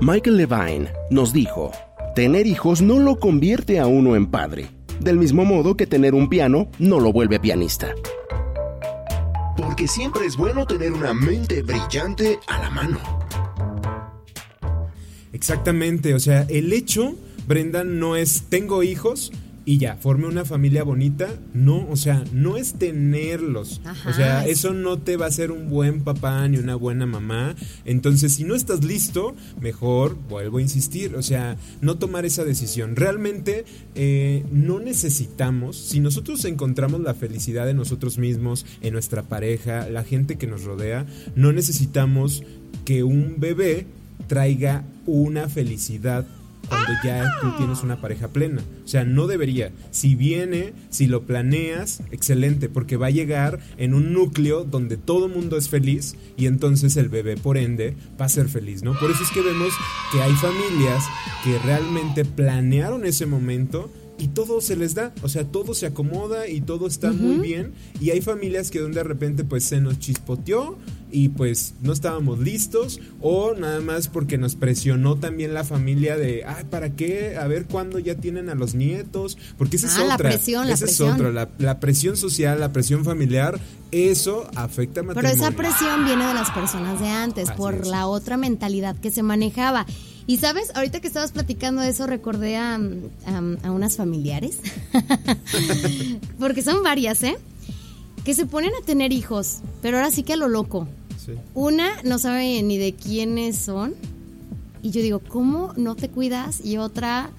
Michael 0.00 0.36
Levine 0.36 0.92
nos 1.10 1.32
dijo, 1.32 1.70
tener 2.16 2.46
hijos 2.46 2.82
no 2.82 2.98
lo 2.98 3.20
convierte 3.20 3.78
a 3.78 3.86
uno 3.86 4.16
en 4.16 4.26
padre, 4.26 4.68
del 4.98 5.16
mismo 5.16 5.44
modo 5.44 5.76
que 5.76 5.86
tener 5.86 6.14
un 6.14 6.28
piano 6.28 6.68
no 6.80 6.98
lo 6.98 7.12
vuelve 7.12 7.38
pianista. 7.38 7.94
Porque 9.56 9.86
siempre 9.86 10.26
es 10.26 10.36
bueno 10.36 10.66
tener 10.66 10.92
una 10.92 11.14
mente 11.14 11.62
brillante 11.62 12.40
a 12.48 12.58
la 12.58 12.70
mano. 12.70 12.98
Exactamente, 15.32 16.14
o 16.14 16.20
sea, 16.20 16.46
el 16.48 16.72
hecho, 16.72 17.14
Brenda, 17.46 17.84
no 17.84 18.16
es 18.16 18.44
tengo 18.48 18.82
hijos 18.82 19.32
y 19.64 19.78
ya, 19.78 19.94
forme 19.94 20.26
una 20.26 20.44
familia 20.44 20.82
bonita. 20.82 21.28
No, 21.54 21.86
o 21.88 21.94
sea, 21.94 22.24
no 22.32 22.56
es 22.56 22.72
tenerlos. 22.74 23.80
Ajá, 23.84 24.10
o 24.10 24.12
sea, 24.12 24.44
es- 24.44 24.58
eso 24.58 24.72
no 24.74 24.98
te 24.98 25.16
va 25.16 25.26
a 25.26 25.28
hacer 25.28 25.52
un 25.52 25.70
buen 25.70 26.00
papá 26.02 26.48
ni 26.48 26.56
una 26.58 26.74
buena 26.74 27.06
mamá. 27.06 27.54
Entonces, 27.84 28.34
si 28.34 28.42
no 28.42 28.56
estás 28.56 28.82
listo, 28.84 29.36
mejor, 29.60 30.16
vuelvo 30.28 30.58
a 30.58 30.62
insistir, 30.62 31.14
o 31.14 31.22
sea, 31.22 31.56
no 31.80 31.96
tomar 31.96 32.24
esa 32.24 32.42
decisión. 32.44 32.96
Realmente 32.96 33.64
eh, 33.94 34.44
no 34.50 34.80
necesitamos, 34.80 35.76
si 35.76 36.00
nosotros 36.00 36.44
encontramos 36.44 37.00
la 37.00 37.14
felicidad 37.14 37.70
en 37.70 37.76
nosotros 37.76 38.18
mismos, 38.18 38.66
en 38.80 38.92
nuestra 38.94 39.22
pareja, 39.22 39.88
la 39.88 40.02
gente 40.02 40.38
que 40.38 40.48
nos 40.48 40.64
rodea, 40.64 41.06
no 41.36 41.52
necesitamos 41.52 42.42
que 42.84 43.04
un 43.04 43.36
bebé 43.38 43.86
traiga 44.26 44.84
una 45.06 45.48
felicidad 45.48 46.26
cuando 46.72 46.92
ya 47.04 47.30
tú 47.40 47.52
tienes 47.58 47.82
una 47.82 48.00
pareja 48.00 48.28
plena. 48.28 48.62
O 48.84 48.88
sea, 48.88 49.04
no 49.04 49.26
debería. 49.26 49.72
Si 49.90 50.14
viene, 50.14 50.72
si 50.88 51.06
lo 51.06 51.22
planeas, 51.22 52.02
excelente, 52.10 52.68
porque 52.68 52.96
va 52.96 53.08
a 53.08 53.10
llegar 53.10 53.60
en 53.76 53.92
un 53.92 54.12
núcleo 54.12 54.64
donde 54.64 54.96
todo 54.96 55.28
mundo 55.28 55.56
es 55.56 55.68
feliz 55.68 56.16
y 56.36 56.46
entonces 56.46 56.96
el 56.96 57.08
bebé, 57.08 57.36
por 57.36 57.58
ende, 57.58 57.94
va 58.20 58.24
a 58.24 58.30
ser 58.30 58.48
feliz, 58.48 58.82
¿no? 58.82 58.98
Por 58.98 59.10
eso 59.10 59.22
es 59.22 59.30
que 59.30 59.42
vemos 59.42 59.72
que 60.12 60.22
hay 60.22 60.32
familias 60.32 61.04
que 61.44 61.58
realmente 61.58 62.24
planearon 62.24 63.04
ese 63.04 63.26
momento 63.26 63.90
y 64.22 64.28
todo 64.28 64.60
se 64.60 64.76
les 64.76 64.94
da, 64.94 65.12
o 65.22 65.28
sea, 65.28 65.44
todo 65.44 65.74
se 65.74 65.86
acomoda 65.86 66.46
y 66.46 66.60
todo 66.60 66.86
está 66.86 67.10
muy 67.10 67.38
bien. 67.38 67.72
Y 68.00 68.10
hay 68.10 68.20
familias 68.20 68.70
que 68.70 68.80
de 68.80 69.02
repente 69.02 69.42
pues 69.42 69.64
se 69.64 69.80
nos 69.80 69.98
chispoteó 69.98 70.78
y 71.10 71.30
pues 71.30 71.74
no 71.82 71.92
estábamos 71.92 72.38
listos 72.38 73.00
o 73.20 73.54
nada 73.54 73.80
más 73.80 74.06
porque 74.06 74.38
nos 74.38 74.54
presionó 74.54 75.16
también 75.16 75.54
la 75.54 75.64
familia 75.64 76.16
de, 76.16 76.44
ay, 76.46 76.64
¿para 76.70 76.90
qué? 76.90 77.36
A 77.36 77.48
ver 77.48 77.66
cuándo 77.66 77.98
ya 77.98 78.14
tienen 78.14 78.48
a 78.48 78.54
los 78.54 78.74
nietos, 78.74 79.36
porque 79.58 79.76
esa 79.76 79.88
es 79.88 79.96
Ah, 79.96 80.04
la 80.04 80.14
otra. 80.14 80.30
presión, 80.30 80.68
la 80.68 80.76
presión. 80.76 81.08
es 81.08 81.14
otra, 81.16 81.32
la, 81.32 81.48
la 81.58 81.80
presión 81.80 82.16
social, 82.16 82.60
la 82.60 82.72
presión 82.72 83.04
familiar, 83.04 83.58
eso 83.90 84.48
afecta 84.54 85.00
al 85.00 85.06
Pero 85.08 85.20
matrimonio. 85.22 85.48
esa 85.48 85.56
presión 85.56 86.04
viene 86.04 86.26
de 86.26 86.34
las 86.34 86.50
personas 86.52 87.00
de 87.00 87.08
antes, 87.08 87.48
Así 87.50 87.58
por 87.58 87.74
es. 87.74 87.88
la 87.88 88.06
otra 88.06 88.36
mentalidad 88.36 88.96
que 88.96 89.10
se 89.10 89.22
manejaba. 89.22 89.84
Y 90.26 90.36
sabes, 90.38 90.70
ahorita 90.74 91.00
que 91.00 91.08
estabas 91.08 91.32
platicando 91.32 91.82
de 91.82 91.88
eso, 91.88 92.06
recordé 92.06 92.56
a, 92.56 92.76
a- 92.76 93.56
a 93.66 93.70
unas 93.72 93.96
familiares, 93.96 94.58
porque 96.38 96.62
son 96.62 96.82
varias, 96.82 97.22
¿eh? 97.22 97.36
Que 98.24 98.34
se 98.34 98.46
ponen 98.46 98.70
a 98.80 98.84
tener 98.84 99.12
hijos, 99.12 99.58
pero 99.80 99.96
ahora 99.96 100.10
sí 100.10 100.22
que 100.22 100.34
a 100.34 100.36
lo 100.36 100.48
loco. 100.48 100.86
Sí. 101.24 101.32
Una 101.54 101.90
no 102.04 102.18
sabe 102.18 102.62
ni 102.62 102.78
de 102.78 102.94
quiénes 102.94 103.56
son. 103.58 103.94
Y 104.82 104.90
yo 104.90 105.00
digo, 105.02 105.20
¿cómo 105.20 105.72
no 105.76 105.94
te 105.94 106.08
cuidas? 106.08 106.60
Y 106.64 106.76
otra 106.76 107.30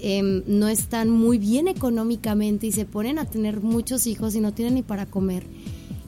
em, 0.00 0.42
no 0.46 0.68
están 0.68 1.10
muy 1.10 1.38
bien 1.38 1.66
económicamente 1.68 2.66
y 2.68 2.72
se 2.72 2.84
ponen 2.84 3.18
a 3.18 3.24
tener 3.24 3.60
muchos 3.60 4.06
hijos 4.06 4.34
y 4.34 4.40
no 4.40 4.52
tienen 4.52 4.74
ni 4.74 4.82
para 4.82 5.06
comer. 5.06 5.44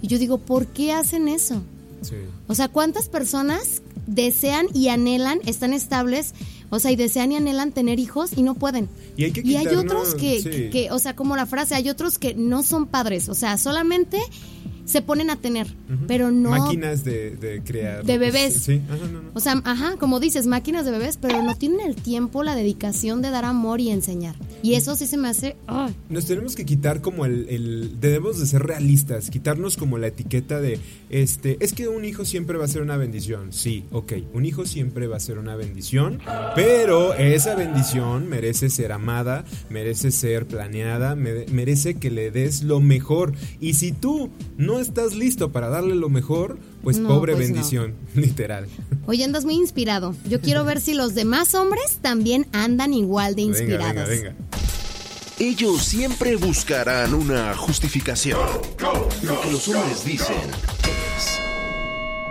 Y 0.00 0.06
yo 0.08 0.18
digo, 0.18 0.38
¿por 0.38 0.66
qué 0.68 0.92
hacen 0.92 1.28
eso? 1.28 1.62
Sí. 2.02 2.14
O 2.48 2.54
sea, 2.54 2.68
¿cuántas 2.68 3.08
personas 3.08 3.81
desean 4.06 4.66
y 4.74 4.88
anhelan, 4.88 5.40
están 5.46 5.72
estables, 5.72 6.34
o 6.70 6.78
sea, 6.78 6.90
y 6.90 6.96
desean 6.96 7.32
y 7.32 7.36
anhelan 7.36 7.72
tener 7.72 7.98
hijos 7.98 8.30
y 8.36 8.42
no 8.42 8.54
pueden? 8.54 8.88
Y 9.16 9.24
hay 9.24 9.32
que 9.32 9.42
Y 9.42 9.56
hay 9.56 9.66
quitarnos- 9.66 9.84
otros 9.84 10.14
que, 10.14 10.40
sí. 10.42 10.50
que- 10.50 10.70
que, 10.70 10.90
o 10.90 10.98
sea, 10.98 11.14
como 11.16 11.36
la 11.36 11.46
frase, 11.46 11.74
hay 11.74 11.88
otros 11.88 12.18
que 12.18 12.34
no 12.34 12.62
son 12.62 12.86
padres, 12.86 13.28
o 13.28 13.34
sea, 13.34 13.58
solamente 13.58 14.18
se 14.84 15.02
ponen 15.02 15.30
a 15.30 15.36
tener, 15.36 15.66
pero 16.08 16.30
no... 16.30 16.50
Máquinas 16.50 17.04
de, 17.04 17.36
de 17.36 17.62
crear... 17.62 18.04
De 18.04 18.18
bebés. 18.18 18.54
Sí, 18.54 18.80
ajá, 18.88 19.06
no, 19.12 19.22
no. 19.22 19.30
O 19.34 19.40
sea, 19.40 19.60
ajá, 19.64 19.96
como 19.98 20.20
dices, 20.20 20.46
máquinas 20.46 20.84
de 20.84 20.90
bebés, 20.90 21.18
pero 21.20 21.42
no 21.42 21.54
tienen 21.56 21.80
el 21.80 21.94
tiempo, 21.96 22.42
la 22.42 22.54
dedicación 22.54 23.22
de 23.22 23.30
dar 23.30 23.44
amor 23.44 23.80
y 23.80 23.90
enseñar. 23.90 24.34
Y 24.62 24.74
eso 24.74 24.94
sí 24.96 25.06
se 25.06 25.16
me 25.16 25.28
hace... 25.28 25.56
Nos 26.08 26.26
tenemos 26.26 26.54
que 26.56 26.64
quitar 26.64 27.00
como 27.00 27.26
el, 27.26 27.46
el- 27.48 28.00
Debemos 28.00 28.38
de 28.40 28.46
ser 28.46 28.62
realistas, 28.62 29.30
quitarnos 29.30 29.76
como 29.76 29.98
la 29.98 30.08
etiqueta 30.08 30.60
de... 30.60 30.78
este 31.10 31.56
Es 31.60 31.72
que 31.72 31.88
un 31.88 32.04
hijo 32.04 32.24
siempre 32.24 32.58
va 32.58 32.64
a 32.64 32.68
ser 32.68 32.82
una 32.82 32.96
bendición. 32.96 33.52
Sí, 33.52 33.84
ok, 33.92 34.12
un 34.34 34.44
hijo 34.44 34.66
siempre 34.66 35.06
va 35.06 35.16
a 35.16 35.20
ser 35.20 35.38
una 35.38 35.56
bendición, 35.56 36.20
pero 36.54 37.14
esa 37.14 37.54
bendición 37.54 38.28
merece 38.28 38.70
ser 38.70 38.92
amada, 38.92 39.44
merece 39.70 40.10
ser 40.10 40.46
planeada, 40.46 41.14
mere- 41.14 41.46
merece 41.52 41.94
que 41.94 42.10
le 42.10 42.30
des 42.30 42.62
lo 42.62 42.80
mejor. 42.80 43.32
Y 43.60 43.74
si 43.74 43.92
tú 43.92 44.30
no 44.56 44.71
estás 44.80 45.14
listo 45.14 45.52
para 45.52 45.68
darle 45.68 45.94
lo 45.94 46.08
mejor, 46.08 46.58
pues 46.82 46.98
No, 46.98 47.08
pobre 47.08 47.34
pues 47.34 47.48
no. 47.48 47.54
bendición, 47.54 47.94
literal. 48.14 48.66
Hoy 49.06 49.22
andas 49.22 49.44
muy 49.44 49.54
inspirado. 49.54 50.14
Yo 50.28 50.40
quiero 50.40 50.64
ver 50.64 50.80
si 50.80 50.94
los 50.94 51.14
demás 51.14 51.54
hombres 51.54 51.98
también 52.00 52.46
andan 52.52 52.94
igual 52.94 53.34
de 53.34 53.42
Venga, 53.44 53.58
inspirados. 53.58 54.08
venga, 54.08 54.30
venga. 54.30 54.34
Ellos 55.38 55.82
siempre 55.82 56.36
buscarán 56.36 57.14
una 57.14 57.54
justificación. 57.56 58.38
Lo 59.22 59.40
que 59.40 59.50
los 59.52 59.66
hombres 59.68 60.04
dicen 60.04 60.36
es... 60.36 61.38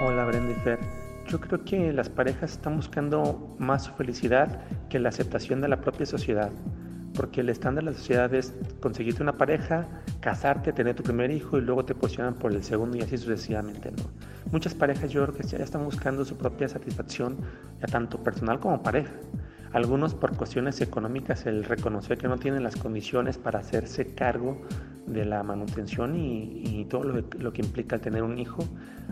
Hola 0.05 0.25
Brenda 0.25 0.51
y 0.51 0.63
Fer. 0.63 0.79
Yo 1.29 1.39
creo 1.39 1.63
que 1.63 1.91
las 1.93 2.09
parejas 2.09 2.53
están 2.53 2.77
buscando 2.77 3.55
más 3.59 3.85
su 3.85 3.91
felicidad 3.93 4.61
que 4.89 4.99
la 4.99 5.09
aceptación 5.09 5.61
de 5.61 5.67
la 5.67 5.81
propia 5.81 6.05
sociedad. 6.05 6.51
Porque 7.21 7.41
el 7.41 7.49
estándar 7.49 7.83
de 7.83 7.91
la 7.91 7.95
sociedad 7.95 8.33
es 8.33 8.51
conseguirte 8.79 9.21
una 9.21 9.37
pareja, 9.37 9.87
casarte, 10.21 10.73
tener 10.73 10.95
tu 10.95 11.03
primer 11.03 11.29
hijo 11.29 11.59
y 11.59 11.61
luego 11.61 11.85
te 11.85 11.93
posicionan 11.93 12.33
por 12.33 12.51
el 12.51 12.63
segundo 12.63 12.97
y 12.97 13.01
así 13.01 13.15
sucesivamente. 13.15 13.91
Muchas 14.51 14.73
parejas 14.73 15.11
yo 15.11 15.21
creo 15.27 15.35
que 15.37 15.43
ya 15.47 15.59
están 15.59 15.85
buscando 15.85 16.25
su 16.25 16.35
propia 16.35 16.67
satisfacción, 16.67 17.37
ya 17.79 17.85
tanto 17.85 18.17
personal 18.23 18.59
como 18.59 18.81
pareja. 18.81 19.11
Algunos 19.71 20.15
por 20.15 20.35
cuestiones 20.35 20.81
económicas, 20.81 21.45
el 21.45 21.63
reconocer 21.63 22.17
que 22.17 22.27
no 22.27 22.39
tienen 22.39 22.63
las 22.63 22.75
condiciones 22.75 23.37
para 23.37 23.59
hacerse 23.59 24.15
cargo 24.15 24.59
de 25.05 25.23
la 25.23 25.43
manutención 25.43 26.15
y, 26.15 26.87
todo 26.89 27.03
lo, 27.03 27.53
que- 27.53 27.61
implica 27.61 27.99
tener 27.99 28.23
un 28.23 28.39
hijo. 28.39 28.65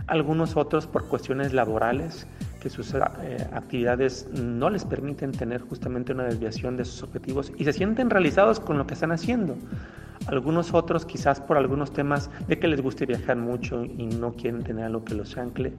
Algunos 0.08 0.58
otros 0.58 0.88
por 0.88 1.08
cuestiones 1.08 1.54
laborales, 1.54 2.26
que 2.60 2.70
sus 2.70 2.94
eh, 2.94 3.00
actividades 3.54 4.28
no 4.34 4.70
les 4.70 4.86
permiten 4.86 5.32
tener 5.32 5.62
justamente 5.62 6.12
una 6.14 6.24
desviación 6.26 6.78
de 6.78 6.86
sus 6.86 7.04
objetivos 7.04 7.52
y 7.58 7.64
se 7.66 7.74
sienten 7.74 8.10
realizados 8.10 8.60
con 8.60 8.78
lo 8.78 8.86
que 8.86 8.94
están 8.94 9.12
haciendo. 9.12 9.56
Algunos 10.28 10.74
otros 10.74 11.06
quizás 11.06 11.40
por 11.40 11.58
algunos 11.58 11.94
temas 11.94 12.30
de 12.48 12.60
que 12.60 12.68
les 12.68 12.82
guste 12.82 13.06
viajar 13.06 13.38
mucho 13.38 13.86
y 13.86 14.06
no 14.08 14.34
quieren 14.34 14.64
tener 14.64 14.86
algo 14.86 15.04
que 15.06 15.16
los 15.16 15.38
ancle. 15.38 15.74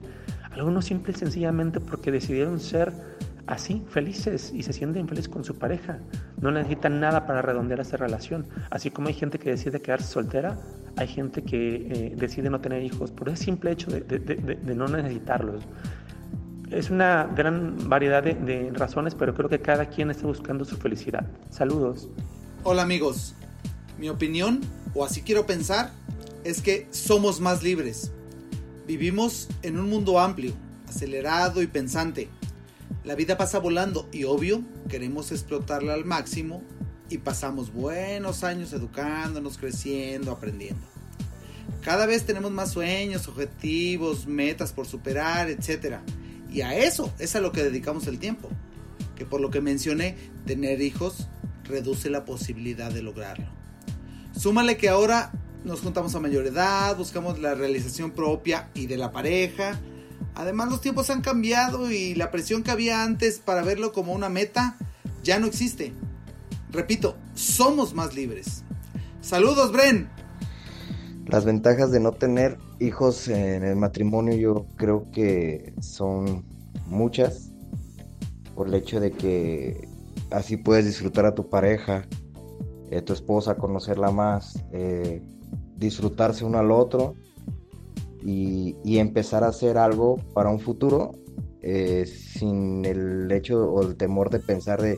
Algunos 0.51 0.85
simple 0.85 1.13
y 1.13 1.15
sencillamente 1.15 1.79
porque 1.79 2.11
decidieron 2.11 2.59
ser 2.59 2.91
así, 3.47 3.83
felices 3.89 4.51
y 4.53 4.63
se 4.63 4.73
sienten 4.73 5.07
felices 5.07 5.29
con 5.29 5.43
su 5.43 5.57
pareja. 5.57 5.99
No 6.41 6.51
necesitan 6.51 6.99
nada 6.99 7.25
para 7.27 7.41
redondear 7.41 7.79
esa 7.81 7.97
relación. 7.97 8.47
Así 8.71 8.89
como 8.91 9.07
hay 9.07 9.13
gente 9.13 9.37
que 9.39 9.51
decide 9.51 9.79
quedarse 9.81 10.07
soltera, 10.07 10.57
hay 10.97 11.07
gente 11.07 11.43
que 11.43 11.75
eh, 11.75 12.13
decide 12.17 12.49
no 12.49 12.59
tener 12.59 12.83
hijos 12.83 13.11
por 13.11 13.29
el 13.29 13.37
simple 13.37 13.71
hecho 13.71 13.91
de, 13.91 14.01
de- 14.01 14.19
de- 14.19 14.55
de- 14.55 14.75
no 14.75 14.87
necesitarlos. 14.87 15.63
Es 16.71 16.89
una 16.89 17.25
gran 17.25 17.89
variedad 17.89 18.23
de, 18.23 18.33
de 18.33 18.71
razones, 18.71 19.13
pero 19.13 19.35
creo 19.35 19.49
que 19.49 19.59
cada 19.59 19.87
quien 19.89 20.09
está 20.09 20.25
buscando 20.25 20.63
su 20.63 20.77
felicidad. 20.77 21.27
Saludos. 21.49 22.07
Hola 22.63 22.83
amigos, 22.83 23.35
mi 23.97 24.07
opinión, 24.07 24.61
o 24.93 25.03
así 25.03 25.21
quiero 25.21 25.45
pensar, 25.45 25.91
es 26.45 26.61
que 26.61 26.87
somos 26.91 27.41
más 27.41 27.61
libres. 27.61 28.13
Vivimos 28.87 29.49
en 29.63 29.77
un 29.79 29.89
mundo 29.89 30.17
amplio, 30.17 30.53
acelerado 30.87 31.61
y 31.61 31.67
pensante. 31.67 32.29
La 33.03 33.15
vida 33.15 33.37
pasa 33.37 33.59
volando 33.59 34.07
y 34.13 34.23
obvio 34.23 34.63
queremos 34.87 35.33
explotarla 35.33 35.93
al 35.93 36.05
máximo 36.05 36.61
y 37.09 37.17
pasamos 37.17 37.73
buenos 37.73 38.45
años 38.45 38.71
educándonos, 38.71 39.57
creciendo, 39.57 40.31
aprendiendo. 40.31 40.85
Cada 41.81 42.05
vez 42.05 42.25
tenemos 42.25 42.51
más 42.51 42.71
sueños, 42.71 43.27
objetivos, 43.27 44.25
metas 44.25 44.71
por 44.71 44.87
superar, 44.87 45.49
etc. 45.49 45.97
Y 46.51 46.61
a 46.61 46.75
eso 46.75 47.13
es 47.17 47.35
a 47.35 47.41
lo 47.41 47.51
que 47.51 47.63
dedicamos 47.63 48.07
el 48.07 48.19
tiempo. 48.19 48.49
Que 49.15 49.25
por 49.25 49.39
lo 49.39 49.49
que 49.49 49.61
mencioné, 49.61 50.17
tener 50.45 50.81
hijos 50.81 51.27
reduce 51.63 52.09
la 52.09 52.25
posibilidad 52.25 52.91
de 52.91 53.01
lograrlo. 53.01 53.47
Súmale 54.37 54.77
que 54.77 54.89
ahora 54.89 55.31
nos 55.63 55.81
juntamos 55.81 56.15
a 56.15 56.19
mayor 56.19 56.47
edad, 56.47 56.97
buscamos 56.97 57.39
la 57.39 57.53
realización 57.53 58.11
propia 58.11 58.69
y 58.73 58.87
de 58.87 58.97
la 58.97 59.11
pareja. 59.11 59.79
Además 60.35 60.69
los 60.69 60.81
tiempos 60.81 61.09
han 61.09 61.21
cambiado 61.21 61.91
y 61.91 62.15
la 62.15 62.31
presión 62.31 62.63
que 62.63 62.71
había 62.71 63.03
antes 63.03 63.39
para 63.39 63.63
verlo 63.63 63.91
como 63.91 64.13
una 64.13 64.29
meta 64.29 64.75
ya 65.23 65.39
no 65.39 65.47
existe. 65.47 65.93
Repito, 66.71 67.15
somos 67.35 67.93
más 67.93 68.15
libres. 68.15 68.63
Saludos, 69.21 69.71
Bren. 69.71 70.09
Las 71.27 71.45
ventajas 71.45 71.91
de 71.91 71.99
no 71.99 72.11
tener 72.13 72.57
hijos 72.81 73.27
en 73.27 73.63
el 73.63 73.75
matrimonio 73.75 74.35
yo 74.35 74.65
creo 74.75 75.09
que 75.11 75.73
son 75.81 76.43
muchas 76.87 77.51
por 78.55 78.67
el 78.67 78.73
hecho 78.73 78.99
de 78.99 79.11
que 79.11 79.87
así 80.31 80.57
puedes 80.57 80.85
disfrutar 80.85 81.25
a 81.25 81.35
tu 81.35 81.47
pareja, 81.49 82.05
eh, 82.89 83.01
tu 83.01 83.13
esposa, 83.13 83.55
conocerla 83.55 84.11
más, 84.11 84.63
eh, 84.71 85.21
disfrutarse 85.77 86.43
uno 86.43 86.57
al 86.57 86.71
otro 86.71 87.15
y, 88.23 88.75
y 88.83 88.97
empezar 88.97 89.43
a 89.43 89.49
hacer 89.49 89.77
algo 89.77 90.17
para 90.33 90.49
un 90.49 90.59
futuro 90.59 91.11
eh, 91.61 92.05
sin 92.07 92.83
el 92.85 93.31
hecho 93.31 93.71
o 93.71 93.83
el 93.83 93.95
temor 93.95 94.31
de 94.31 94.39
pensar 94.39 94.81
de, 94.81 94.97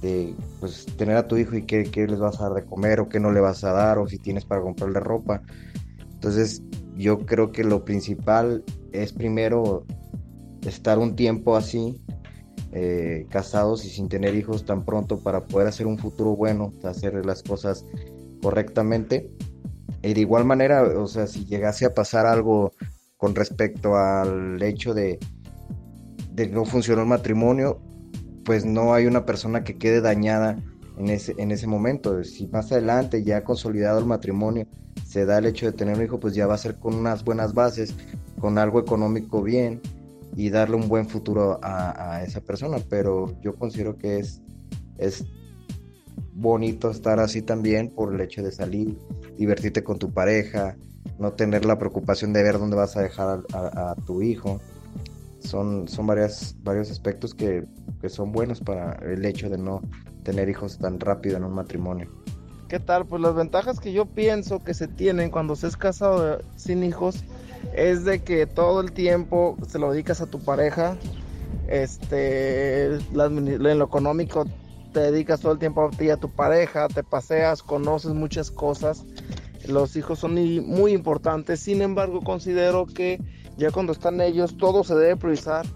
de, 0.00 0.34
pues, 0.60 0.86
tener 0.96 1.16
a 1.16 1.26
tu 1.26 1.36
hijo 1.36 1.56
y 1.56 1.62
qué, 1.62 1.84
qué 1.84 2.06
les 2.06 2.20
vas 2.20 2.40
a 2.40 2.44
dar 2.44 2.54
de 2.54 2.64
comer 2.64 3.00
o 3.00 3.08
qué 3.08 3.18
no 3.18 3.32
le 3.32 3.40
vas 3.40 3.64
a 3.64 3.72
dar 3.72 3.98
o 3.98 4.06
si 4.06 4.18
tienes 4.18 4.44
para 4.44 4.62
comprarle 4.62 5.00
ropa. 5.00 5.42
Entonces 6.12 6.62
yo 6.96 7.20
creo 7.20 7.52
que 7.52 7.64
lo 7.64 7.84
principal 7.84 8.64
es 8.92 9.12
primero 9.12 9.84
estar 10.62 10.98
un 10.98 11.16
tiempo 11.16 11.56
así, 11.56 12.00
eh, 12.72 13.26
casados 13.30 13.84
y 13.84 13.90
sin 13.90 14.08
tener 14.08 14.34
hijos 14.34 14.64
tan 14.64 14.84
pronto 14.84 15.18
para 15.18 15.44
poder 15.44 15.68
hacer 15.68 15.86
un 15.86 15.98
futuro 15.98 16.36
bueno, 16.36 16.72
hacer 16.84 17.24
las 17.24 17.42
cosas 17.42 17.84
correctamente. 18.42 19.30
Y 20.02 20.14
de 20.14 20.20
igual 20.20 20.44
manera, 20.44 20.82
o 20.82 21.06
sea, 21.06 21.26
si 21.26 21.44
llegase 21.44 21.86
a 21.86 21.94
pasar 21.94 22.26
algo 22.26 22.72
con 23.16 23.34
respecto 23.34 23.96
al 23.96 24.62
hecho 24.62 24.92
de, 24.92 25.18
de 26.32 26.48
no 26.48 26.64
funcionó 26.64 27.02
el 27.02 27.08
matrimonio, 27.08 27.80
pues 28.44 28.64
no 28.64 28.92
hay 28.92 29.06
una 29.06 29.24
persona 29.24 29.64
que 29.64 29.78
quede 29.78 30.00
dañada 30.00 30.58
en 30.98 31.08
ese, 31.08 31.34
en 31.38 31.50
ese 31.50 31.66
momento. 31.66 32.22
Si 32.24 32.46
más 32.48 32.70
adelante, 32.70 33.24
ya 33.24 33.44
consolidado 33.44 33.98
el 33.98 34.04
matrimonio, 34.04 34.66
se 35.14 35.24
da 35.26 35.38
el 35.38 35.46
hecho 35.46 35.66
de 35.66 35.72
tener 35.72 35.96
un 35.96 36.02
hijo, 36.02 36.18
pues 36.18 36.34
ya 36.34 36.48
va 36.48 36.54
a 36.54 36.58
ser 36.58 36.74
con 36.74 36.92
unas 36.92 37.22
buenas 37.24 37.54
bases, 37.54 37.94
con 38.40 38.58
algo 38.58 38.80
económico 38.80 39.44
bien 39.44 39.80
y 40.34 40.50
darle 40.50 40.74
un 40.74 40.88
buen 40.88 41.08
futuro 41.08 41.60
a, 41.62 42.20
esa 42.26 42.40
persona. 42.40 42.78
Pero 42.90 43.40
yo 43.40 43.54
considero 43.54 43.96
que 43.96 44.18
es, 44.18 44.42
es 44.98 45.24
bonito 46.32 46.90
estar 46.90 47.20
así 47.20 47.42
también 47.42 47.90
por 47.90 48.12
el 48.12 48.20
hecho 48.22 48.42
de 48.42 48.50
salir, 48.50 48.98
divertirte 49.38 49.84
con 49.84 50.00
tu 50.00 50.12
pareja, 50.12 50.76
no 51.20 51.32
tener 51.34 51.64
la 51.64 51.78
preocupación 51.78 52.32
de 52.32 52.42
ver 52.42 52.58
dónde 52.58 52.74
vas 52.74 52.96
a 52.96 53.02
dejar 53.02 53.44
a, 53.52 53.56
a- 53.58 53.90
a 53.92 53.94
tu 53.94 54.20
hijo. 54.20 54.60
Son, 55.38 55.86
son 55.86 56.08
varias, 56.08 56.56
varios 56.64 56.90
aspectos 56.90 57.34
que, 57.36 57.64
que 58.00 58.08
son 58.08 58.32
buenos 58.32 58.58
para 58.58 58.94
el 58.94 59.24
hecho 59.24 59.48
de 59.48 59.58
no 59.58 59.80
tener 60.24 60.48
hijos 60.48 60.76
tan 60.76 60.98
rápido 60.98 61.36
en 61.36 61.44
un 61.44 61.52
matrimonio. 61.52 62.23
¿Qué 62.68 62.80
tal? 62.80 63.04
Pues 63.04 63.20
las 63.20 63.34
ventajas 63.34 63.78
que 63.78 63.92
yo 63.92 64.06
pienso 64.06 64.62
que 64.64 64.72
se 64.72 64.88
tienen 64.88 65.30
cuando 65.30 65.54
se 65.54 65.66
es 65.66 65.76
casado 65.76 66.34
eh, 66.34 66.44
sin 66.56 66.82
hijos 66.82 67.24
es 67.74 68.04
de 68.04 68.22
que 68.22 68.46
todo 68.46 68.80
el 68.80 68.92
tiempo 68.92 69.56
se 69.68 69.78
lo 69.78 69.92
dedicas 69.92 70.20
a 70.20 70.26
tu 70.26 70.40
pareja, 70.40 70.96
este, 71.68 72.98
la 73.12 73.26
en 73.26 73.78
lo 73.78 73.84
económico 73.84 74.46
te 74.92 75.00
dedicas 75.00 75.40
todo 75.40 75.52
el 75.52 75.58
tiempo 75.58 75.86
a 75.86 75.90
ti 75.90 76.06
y 76.06 76.10
a 76.10 76.16
tu 76.16 76.30
pareja, 76.30 76.88
te 76.88 77.02
paseas, 77.02 77.62
conoces 77.62 78.12
muchas 78.12 78.50
cosas. 78.50 79.04
Los 79.66 79.96
hijos 79.96 80.20
son 80.20 80.34
muy 80.66 80.92
importantes, 80.92 81.60
sin 81.60 81.82
embargo 81.82 82.22
considero 82.22 82.86
que 82.86 83.20
ya 83.58 83.70
cuando 83.70 83.92
están 83.92 84.20
ellos 84.20 84.56
todo 84.56 84.84
se 84.84 84.94
debe 84.94 85.16
priorizar 85.16 85.66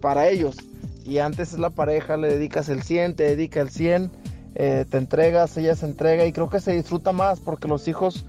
para 0.00 0.28
ellos. 0.28 0.56
Y 1.04 1.18
antes 1.18 1.54
es 1.54 1.58
la 1.58 1.70
pareja, 1.70 2.16
le 2.16 2.28
dedicas 2.28 2.68
el 2.68 2.82
100, 2.82 3.16
te 3.16 3.22
dedica 3.24 3.60
el 3.60 3.70
100, 3.70 4.10
eh, 4.54 4.84
te 4.88 4.98
entregas, 4.98 5.56
ella 5.56 5.76
se 5.76 5.86
entrega 5.86 6.26
y 6.26 6.32
creo 6.32 6.48
que 6.48 6.60
se 6.60 6.72
disfruta 6.72 7.12
más 7.12 7.40
porque 7.40 7.68
los 7.68 7.86
hijos 7.88 8.26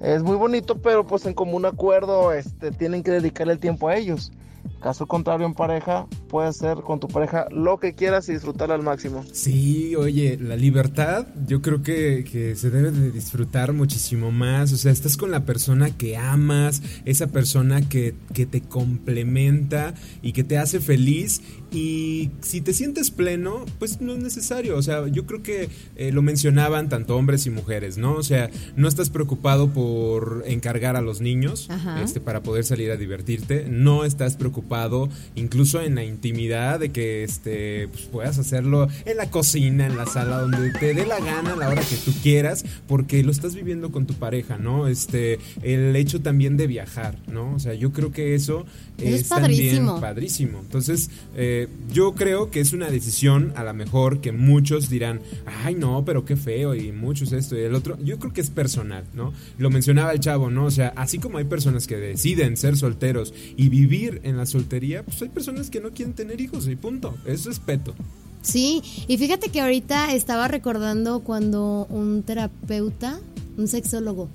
es 0.00 0.22
muy 0.22 0.36
bonito, 0.36 0.82
pero 0.82 1.06
pues 1.06 1.26
en 1.26 1.34
común 1.34 1.64
acuerdo 1.64 2.32
este, 2.32 2.72
tienen 2.72 3.02
que 3.02 3.12
dedicarle 3.12 3.52
el 3.52 3.58
tiempo 3.60 3.88
a 3.88 3.96
ellos. 3.96 4.32
Caso 4.80 5.06
contrario, 5.06 5.46
en 5.46 5.54
pareja, 5.54 6.06
puedes 6.28 6.56
hacer 6.56 6.82
con 6.82 6.98
tu 6.98 7.06
pareja 7.06 7.46
lo 7.52 7.78
que 7.78 7.94
quieras 7.94 8.28
y 8.28 8.32
disfrutarla 8.32 8.74
al 8.74 8.82
máximo. 8.82 9.24
Sí, 9.32 9.94
oye, 9.94 10.36
la 10.40 10.56
libertad 10.56 11.26
yo 11.46 11.62
creo 11.62 11.82
que, 11.82 12.24
que, 12.24 12.56
se 12.56 12.70
debe 12.70 12.90
de 12.90 13.12
disfrutar 13.12 13.72
muchísimo 13.72 14.32
más. 14.32 14.72
O 14.72 14.76
sea, 14.76 14.90
estás 14.90 15.16
con 15.16 15.30
la 15.30 15.44
persona 15.44 15.96
que 15.96 16.16
amas, 16.16 16.82
esa 17.04 17.28
persona 17.28 17.88
que, 17.88 18.16
que 18.34 18.44
te 18.44 18.60
complementa 18.60 19.94
y 20.20 20.32
que 20.32 20.42
te 20.42 20.58
hace 20.58 20.80
feliz. 20.80 21.42
Y 21.72 22.30
si 22.42 22.60
te 22.60 22.74
sientes 22.74 23.10
pleno, 23.10 23.64
pues 23.78 24.00
no 24.00 24.12
es 24.12 24.18
necesario. 24.18 24.76
O 24.76 24.82
sea, 24.82 25.08
yo 25.08 25.24
creo 25.26 25.42
que 25.42 25.70
eh, 25.96 26.12
lo 26.12 26.20
mencionaban 26.20 26.90
tanto 26.90 27.16
hombres 27.16 27.46
y 27.46 27.50
mujeres, 27.50 27.96
¿no? 27.96 28.14
O 28.14 28.22
sea, 28.22 28.50
no 28.76 28.88
estás 28.88 29.08
preocupado 29.08 29.70
por 29.70 30.44
encargar 30.46 30.96
a 30.96 31.00
los 31.00 31.20
niños 31.20 31.68
este, 32.02 32.20
para 32.20 32.42
poder 32.42 32.64
salir 32.64 32.90
a 32.90 32.96
divertirte. 32.96 33.66
No 33.68 34.04
estás 34.04 34.36
preocupado 34.36 35.08
incluso 35.34 35.80
en 35.80 35.94
la 35.94 36.04
intimidad 36.04 36.78
de 36.78 36.90
que 36.90 37.24
este 37.24 37.88
pues, 37.88 38.04
puedas 38.04 38.38
hacerlo 38.38 38.88
en 39.06 39.16
la 39.16 39.30
cocina, 39.30 39.86
en 39.86 39.96
la 39.96 40.06
sala, 40.06 40.40
donde 40.40 40.70
te 40.72 40.92
dé 40.92 41.06
la 41.06 41.20
gana 41.20 41.54
a 41.54 41.56
la 41.56 41.68
hora 41.68 41.82
que 41.82 41.96
tú 41.96 42.12
quieras, 42.22 42.64
porque 42.86 43.22
lo 43.22 43.32
estás 43.32 43.54
viviendo 43.54 43.90
con 43.90 44.06
tu 44.06 44.14
pareja, 44.14 44.58
¿no? 44.58 44.88
Este, 44.88 45.38
el 45.62 45.96
hecho 45.96 46.20
también 46.20 46.56
de 46.56 46.66
viajar, 46.66 47.16
¿no? 47.28 47.54
O 47.54 47.58
sea, 47.58 47.74
yo 47.74 47.92
creo 47.92 48.12
que 48.12 48.34
eso 48.34 48.66
es, 48.98 49.28
padrísimo. 49.28 49.94
también 49.94 50.00
padrísimo. 50.00 50.60
Entonces, 50.60 51.10
eh, 51.34 51.61
yo 51.92 52.14
creo 52.14 52.50
que 52.50 52.60
es 52.60 52.72
una 52.72 52.90
decisión 52.90 53.52
a 53.56 53.64
lo 53.64 53.74
mejor 53.74 54.20
que 54.20 54.32
muchos 54.32 54.88
dirán, 54.88 55.20
ay 55.64 55.74
no, 55.74 56.04
pero 56.04 56.24
qué 56.24 56.36
feo, 56.36 56.74
y 56.74 56.92
muchos 56.92 57.32
esto 57.32 57.56
y 57.56 57.60
el 57.62 57.74
otro. 57.74 57.98
Yo 58.02 58.18
creo 58.18 58.32
que 58.32 58.40
es 58.40 58.50
personal, 58.50 59.04
¿no? 59.14 59.32
Lo 59.58 59.70
mencionaba 59.70 60.12
el 60.12 60.20
chavo, 60.20 60.50
¿no? 60.50 60.66
O 60.66 60.70
sea, 60.70 60.92
así 60.96 61.18
como 61.18 61.38
hay 61.38 61.44
personas 61.44 61.86
que 61.86 61.96
deciden 61.96 62.56
ser 62.56 62.76
solteros 62.76 63.34
y 63.56 63.68
vivir 63.68 64.20
en 64.24 64.36
la 64.36 64.46
soltería, 64.46 65.02
pues 65.04 65.20
hay 65.22 65.28
personas 65.28 65.70
que 65.70 65.80
no 65.80 65.90
quieren 65.90 66.14
tener 66.14 66.40
hijos 66.40 66.68
y 66.68 66.76
punto. 66.76 67.16
Es 67.26 67.44
respeto. 67.44 67.94
Sí, 68.42 68.82
y 69.06 69.18
fíjate 69.18 69.50
que 69.50 69.60
ahorita 69.60 70.12
estaba 70.14 70.48
recordando 70.48 71.20
cuando 71.20 71.86
un 71.90 72.24
terapeuta, 72.24 73.20
un 73.56 73.68
sexólogo, 73.68 74.28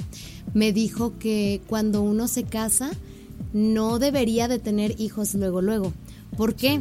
me 0.53 0.71
dijo 0.71 1.17
que 1.19 1.61
cuando 1.67 2.01
uno 2.01 2.27
se 2.27 2.43
casa 2.43 2.91
no 3.53 3.99
debería 3.99 4.47
de 4.47 4.59
tener 4.59 4.99
hijos 4.99 5.33
luego, 5.35 5.61
luego. 5.61 5.93
¿Por 6.37 6.55
qué? 6.55 6.79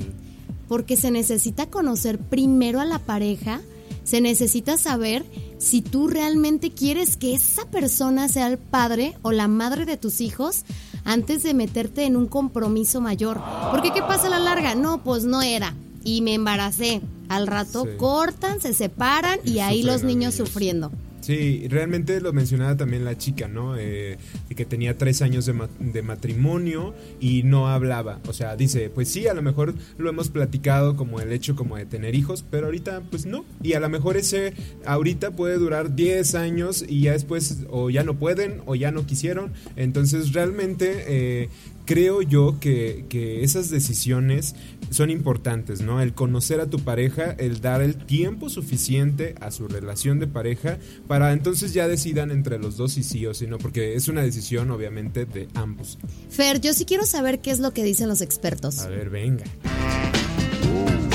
Porque 0.69 0.97
se 0.97 1.11
necesita 1.11 1.67
conocer 1.67 2.19
primero 2.19 2.81
a 2.81 2.85
la 2.85 2.99
pareja, 2.99 3.61
se 4.05 4.21
necesita 4.21 4.77
saber 4.77 5.25
si 5.59 5.83
tú 5.83 6.09
realmente 6.09 6.71
quieres 6.71 7.17
que 7.17 7.35
esa 7.35 7.65
persona 7.67 8.29
sea 8.29 8.47
el 8.47 8.59
padre 8.59 9.17
o 9.23 9.33
la 9.33 9.49
madre 9.49 9.85
de 9.85 9.97
tus 9.97 10.21
hijos 10.21 10.65
antes 11.05 11.43
de 11.43 11.55
meterte 11.55 12.05
en 12.05 12.17
un 12.17 12.27
compromiso 12.27 13.01
mayor. 13.01 13.41
Porque 13.71 13.93
¿qué 13.93 14.03
pasa 14.03 14.27
a 14.27 14.31
la 14.31 14.39
larga? 14.39 14.75
No, 14.75 15.03
pues 15.03 15.25
no 15.25 15.43
era. 15.43 15.75
Y 16.05 16.21
me 16.21 16.35
embaracé. 16.35 17.01
Al 17.29 17.49
rato 17.49 17.85
cortan, 17.97 18.61
se 18.61 18.73
separan 18.73 19.41
y, 19.45 19.59
ahí 19.59 19.83
los 19.83 20.05
niños 20.05 20.35
sufriendo. 20.35 20.93
Sí, 21.27 21.67
realmente 21.69 22.21
lo 22.21 22.33
mencionaba 22.33 22.77
también 22.77 23.05
la 23.05 23.19
chica, 23.19 23.49
¿no? 23.49 23.77
Eh, 23.77 24.17
que 24.55 24.65
tenía 24.65 24.97
tres 24.97 25.23
años 25.23 25.45
de, 25.45 25.55
de, 25.81 26.03
matrimonio 26.03 26.95
y 27.19 27.43
no 27.43 27.67
hablaba. 27.67 28.21
O 28.29 28.33
sea, 28.33 28.55
dice, 28.55 28.91
pues 28.91 29.09
sí, 29.09 29.27
a 29.27 29.35
lo 29.35 29.43
mejor 29.43 29.75
lo 29.99 30.09
hemos 30.09 30.29
platicado 30.29 30.95
como 30.95 31.21
el 31.21 31.33
hecho 31.33 31.57
como 31.57 31.79
de 31.79 31.85
tener 31.85 32.15
hijos, 32.15 32.45
pero 32.49 32.67
ahorita 32.67 33.03
pues 33.11 33.27
no. 33.27 33.45
Y 33.61 33.73
a 33.73 33.81
lo 33.81 33.89
mejor 33.89 34.17
ese 34.17 34.53
ahorita 34.85 35.33
puede 35.33 35.59
durar 35.59 35.97
10 35.97 36.37
años 36.37 36.85
y 36.89 37.01
ya 37.01 37.13
después 37.13 37.65
o 37.71 37.91
ya 37.91 38.05
no 38.05 38.15
pueden 38.15 38.63
o 38.65 38.77
ya 38.77 38.93
no 38.93 39.05
quisieron. 39.05 39.51
Entonces 39.75 40.33
realmente 40.33 41.07
eh, 41.09 41.49
creo 41.87 42.21
yo 42.21 42.59
que, 42.61 43.07
que, 43.09 43.43
esas 43.43 43.71
decisiones 43.71 44.55
son 44.91 45.09
importantes, 45.09 45.81
¿no? 45.81 46.03
El 46.03 46.13
conocer 46.13 46.61
a 46.61 46.67
tu 46.67 46.81
pareja, 46.81 47.35
el 47.39 47.61
dar 47.61 47.81
el 47.81 47.97
tiempo 47.97 48.51
suficiente 48.51 49.35
a 49.41 49.51
su 49.51 49.69
relación 49.69 50.19
de 50.19 50.27
pareja 50.27 50.79
para 51.07 51.33
entonces 51.33 51.73
ya 51.73 51.89
decidan 51.89 52.31
entre 52.31 52.59
los 52.59 52.77
dos 52.77 52.93
si 52.93 53.03
sí 53.03 53.25
o 53.27 53.33
si 53.33 53.47
no, 53.47 53.59
porque 53.59 53.95
es 53.95 54.09
una 54.09 54.23
decisión 54.23 54.71
obviamente 54.71 55.25
de 55.25 55.49
ambos. 55.55 55.99
Fer, 56.29 56.61
yo 56.61 56.75
sí 56.75 56.85
quiero 56.85 57.05
saber 57.05 57.41
qué 57.41 57.51
es 57.51 57.61
lo 57.61 57.73
que 57.73 57.85
dicen 57.85 58.09
los 58.09 58.21
expertos. 58.21 58.81
A 58.81 58.89
ver, 58.89 59.09
venga. 59.09 59.45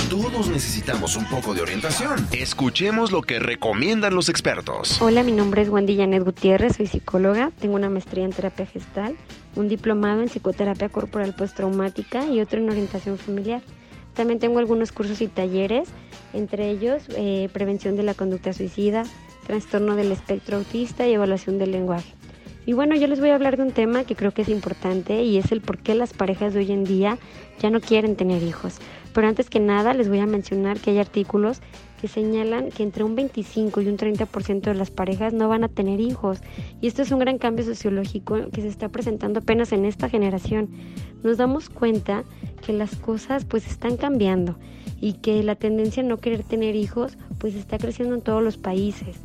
Todos 0.10 0.50
necesitamos 0.50 1.16
un 1.16 1.26
poco 1.30 1.54
de 1.54 1.62
orientación. 1.62 2.28
Escuchemos 2.32 3.12
lo 3.12 3.22
que 3.22 3.40
recomiendan 3.40 4.14
los 4.14 4.30
expertos. 4.30 5.02
Hola, 5.02 5.24
mi 5.24 5.32
nombre 5.32 5.62
es 5.62 5.70
Wendy 5.70 5.98
Janet 5.98 6.24
Gutiérrez, 6.24 6.78
soy 6.78 6.88
psicóloga, 6.88 7.52
tengo 7.60 7.76
una 7.76 7.90
maestría 7.90 8.26
en 8.26 8.32
terapia 8.32 8.66
gestal, 8.66 9.16
un 9.56 9.68
diplomado 9.68 10.22
en 10.22 10.30
psicoterapia 10.30 10.90
corporal 10.90 11.34
postraumática 11.34 12.26
y 12.28 12.42
otro 12.42 12.60
en 12.60 12.70
orientación 12.70 13.18
familiar. 13.18 13.62
También 14.14 14.40
tengo 14.40 14.60
algunos 14.60 14.92
cursos 14.92 15.22
y 15.22 15.28
talleres, 15.28 15.90
entre 16.34 16.70
ellos 16.70 17.04
eh, 17.16 17.50
prevención 17.54 17.96
de 17.96 18.04
la 18.04 18.14
conducta 18.14 18.54
suicida, 18.54 19.04
trastorno 19.48 19.96
del 19.96 20.12
espectro 20.12 20.58
autista 20.58 21.08
y 21.08 21.14
evaluación 21.14 21.58
del 21.58 21.72
lenguaje. 21.72 22.14
Y 22.66 22.74
bueno, 22.74 22.96
yo 22.96 23.08
les 23.08 23.20
voy 23.20 23.30
a 23.30 23.36
hablar 23.36 23.58
de 23.58 23.64
un 23.64 23.72
tema 23.72 24.04
que 24.04 24.16
creo 24.16 24.32
que 24.32 24.44
es 24.44 24.50
importante 24.50 25.24
y 25.24 25.38
es 25.38 25.52
el 25.52 25.62
por 25.62 25.80
qué 25.80 25.96
las 25.96 26.14
parejas 26.14 26.54
de 26.54 26.60
hoy 26.60 26.72
en 26.72 26.84
día 26.84 27.18
ya 27.60 27.70
no 27.70 27.82
quieren 27.82 28.16
tener 28.16 28.44
hijos. 28.44 28.78
Pero 29.14 29.28
antes 29.28 29.50
que 29.50 29.60
nada 29.60 29.94
les 29.94 30.10
voy 30.10 30.20
a 30.20 30.28
mencionar 30.28 30.80
que 30.80 30.92
hay 30.92 31.00
artículos 31.00 31.60
que 32.02 32.08
señalan 32.08 32.72
que 32.72 32.82
entre 32.82 33.04
un 33.04 33.16
25 33.16 33.80
y 33.82 33.88
un 33.88 33.96
30% 33.96 34.62
de 34.62 34.74
las 34.74 34.90
parejas 34.90 35.34
no 35.34 35.48
van 35.48 35.64
a 35.64 35.70
tener 35.70 36.00
hijos. 36.00 36.40
Y 36.82 36.88
esto 36.88 37.04
es 37.04 37.12
un 37.12 37.20
gran 37.20 37.38
cambio 37.38 37.64
sociológico 37.64 38.50
que 38.52 38.62
se 38.62 38.68
está 38.68 38.90
presentando 38.90 39.40
apenas 39.40 39.72
en 39.72 39.86
esta 39.86 40.10
generación. 40.10 40.70
Nos 41.22 41.38
damos 41.38 41.70
cuenta 41.70 42.24
que 42.66 42.74
las 42.74 42.96
cosas 42.96 43.46
pues 43.46 43.68
están 43.68 43.98
cambiando 43.98 44.58
y 45.00 45.14
que 45.14 45.44
la 45.44 45.56
tendencia 45.56 46.02
a 46.02 46.06
no 46.08 46.18
querer 46.18 46.44
tener 46.44 46.76
hijos 46.76 47.18
pues 47.38 47.54
está 47.54 47.78
creciendo 47.78 48.16
en 48.16 48.22
todos 48.22 48.44
los 48.44 48.58
países. 48.58 49.18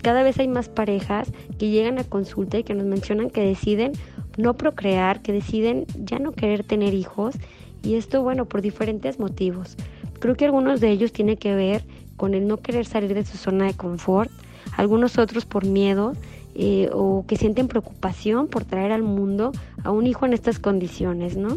Cada 0.00 0.22
vez 0.22 0.38
hay 0.38 0.46
más 0.46 0.68
parejas 0.68 1.32
que 1.58 1.70
llegan 1.70 1.98
a 1.98 2.04
consulta 2.04 2.58
y 2.58 2.62
que 2.62 2.74
nos 2.74 2.86
mencionan 2.86 3.30
que 3.30 3.42
deciden 3.42 3.92
no 4.38 4.54
procrear, 4.54 5.20
que 5.20 5.32
deciden 5.32 5.84
ya 5.96 6.20
no 6.20 6.30
querer 6.30 6.62
tener 6.62 6.94
hijos 6.94 7.34
y 7.82 7.94
esto, 7.94 8.22
bueno, 8.22 8.44
por 8.44 8.62
diferentes 8.62 9.18
motivos. 9.18 9.76
Creo 10.20 10.36
que 10.36 10.44
algunos 10.44 10.80
de 10.80 10.90
ellos 10.90 11.12
tienen 11.12 11.36
que 11.36 11.54
ver 11.54 11.82
con 12.20 12.34
el 12.34 12.46
no 12.46 12.58
querer 12.58 12.84
salir 12.84 13.14
de 13.14 13.24
su 13.24 13.38
zona 13.38 13.64
de 13.64 13.72
confort, 13.72 14.30
algunos 14.76 15.16
otros 15.16 15.46
por 15.46 15.64
miedo 15.64 16.12
eh, 16.54 16.90
o 16.92 17.24
que 17.26 17.36
sienten 17.36 17.66
preocupación 17.66 18.46
por 18.46 18.66
traer 18.66 18.92
al 18.92 19.02
mundo 19.02 19.52
a 19.84 19.90
un 19.90 20.06
hijo 20.06 20.26
en 20.26 20.34
estas 20.34 20.58
condiciones, 20.58 21.38
¿no? 21.38 21.56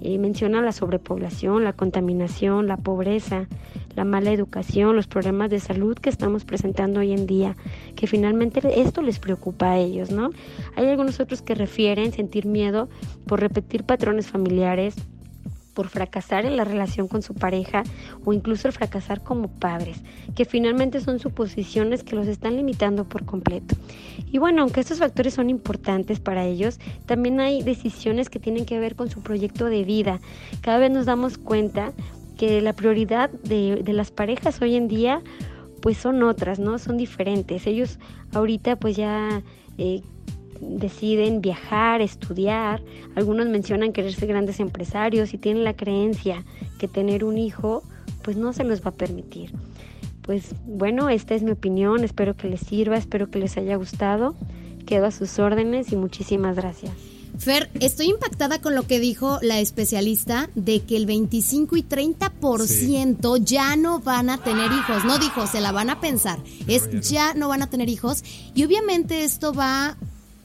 Eh, 0.00 0.16
menciona 0.16 0.62
la 0.62 0.72
sobrepoblación, 0.72 1.62
la 1.62 1.74
contaminación, 1.74 2.68
la 2.68 2.78
pobreza, 2.78 3.48
la 3.96 4.06
mala 4.06 4.32
educación, 4.32 4.96
los 4.96 5.08
problemas 5.08 5.50
de 5.50 5.60
salud 5.60 5.98
que 5.98 6.08
estamos 6.08 6.46
presentando 6.46 7.00
hoy 7.00 7.12
en 7.12 7.26
día, 7.26 7.54
que 7.94 8.06
finalmente 8.06 8.80
esto 8.80 9.02
les 9.02 9.18
preocupa 9.18 9.72
a 9.72 9.76
ellos, 9.76 10.10
¿no? 10.10 10.30
Hay 10.74 10.86
algunos 10.86 11.20
otros 11.20 11.42
que 11.42 11.54
refieren 11.54 12.12
sentir 12.12 12.46
miedo 12.46 12.88
por 13.26 13.40
repetir 13.40 13.84
patrones 13.84 14.26
familiares, 14.28 14.94
por 15.78 15.86
fracasar 15.86 16.44
en 16.44 16.56
la 16.56 16.64
relación 16.64 17.06
con 17.06 17.22
su 17.22 17.34
pareja 17.34 17.84
o 18.24 18.32
incluso 18.32 18.66
el 18.66 18.74
fracasar 18.74 19.22
como 19.22 19.46
padres, 19.46 20.02
que 20.34 20.44
finalmente 20.44 21.00
son 21.00 21.20
suposiciones 21.20 22.02
que 22.02 22.16
los 22.16 22.26
están 22.26 22.56
limitando 22.56 23.08
por 23.08 23.24
completo. 23.24 23.76
Y 24.26 24.38
bueno, 24.38 24.62
aunque 24.62 24.80
estos 24.80 24.98
factores 24.98 25.34
son 25.34 25.50
importantes 25.50 26.18
para 26.18 26.44
ellos, 26.44 26.80
también 27.06 27.38
hay 27.38 27.62
decisiones 27.62 28.28
que 28.28 28.40
tienen 28.40 28.64
que 28.64 28.80
ver 28.80 28.96
con 28.96 29.08
su 29.08 29.22
proyecto 29.22 29.66
de 29.66 29.84
vida. 29.84 30.18
Cada 30.62 30.78
vez 30.78 30.90
nos 30.90 31.06
damos 31.06 31.38
cuenta 31.38 31.92
que 32.36 32.60
la 32.60 32.72
prioridad 32.72 33.30
de, 33.30 33.80
las 33.86 34.10
parejas 34.10 34.60
hoy 34.60 34.74
en 34.74 34.88
día 34.88 35.22
pues 35.80 35.96
son 35.96 36.24
otras, 36.24 36.58
¿no? 36.58 36.80
Son 36.80 36.96
diferentes. 36.96 37.68
Ellos 37.68 38.00
ahorita 38.34 38.74
pues 38.74 38.96
ya 38.96 39.44
eh, 39.76 40.02
deciden 40.60 41.40
viajar, 41.40 42.00
estudiar, 42.00 42.82
algunos 43.14 43.48
mencionan 43.48 43.92
querer 43.92 44.12
ser 44.12 44.28
grandes 44.28 44.60
empresarios 44.60 45.34
y 45.34 45.38
tienen 45.38 45.64
la 45.64 45.74
creencia 45.74 46.44
que 46.78 46.88
tener 46.88 47.24
un 47.24 47.38
hijo 47.38 47.82
pues 48.22 48.36
no 48.36 48.52
se 48.52 48.64
los 48.64 48.84
va 48.84 48.90
a 48.90 48.94
permitir. 48.94 49.52
Pues 50.22 50.54
bueno, 50.66 51.08
esta 51.08 51.34
es 51.34 51.42
mi 51.42 51.52
opinión, 51.52 52.04
espero 52.04 52.36
que 52.36 52.48
les 52.48 52.60
sirva, 52.60 52.98
espero 52.98 53.30
que 53.30 53.38
les 53.38 53.56
haya 53.56 53.76
gustado, 53.76 54.34
quedo 54.84 55.06
a 55.06 55.10
sus 55.10 55.38
órdenes 55.38 55.92
y 55.92 55.96
muchísimas 55.96 56.54
gracias. 56.56 56.92
Fer, 57.38 57.70
estoy 57.80 58.06
impactada 58.06 58.60
con 58.60 58.74
lo 58.74 58.86
que 58.86 58.98
dijo 58.98 59.38
la 59.42 59.60
especialista 59.60 60.50
de 60.54 60.80
que 60.80 60.96
el 60.96 61.06
25 61.06 61.76
y 61.76 61.82
30% 61.82 63.42
ya 63.44 63.76
no 63.76 64.00
van 64.00 64.28
a 64.28 64.38
tener 64.38 64.72
hijos. 64.72 65.04
No 65.04 65.18
dijo, 65.18 65.46
se 65.46 65.60
la 65.60 65.70
van 65.70 65.88
a 65.88 66.00
pensar. 66.00 66.40
es 66.66 66.90
ya 67.08 67.34
no 67.34 67.48
van 67.48 67.62
a 67.62 67.70
tener 67.70 67.88
hijos. 67.88 68.24
Y 68.54 68.64
obviamente 68.64 69.22
esto 69.22 69.52
va 69.52 69.96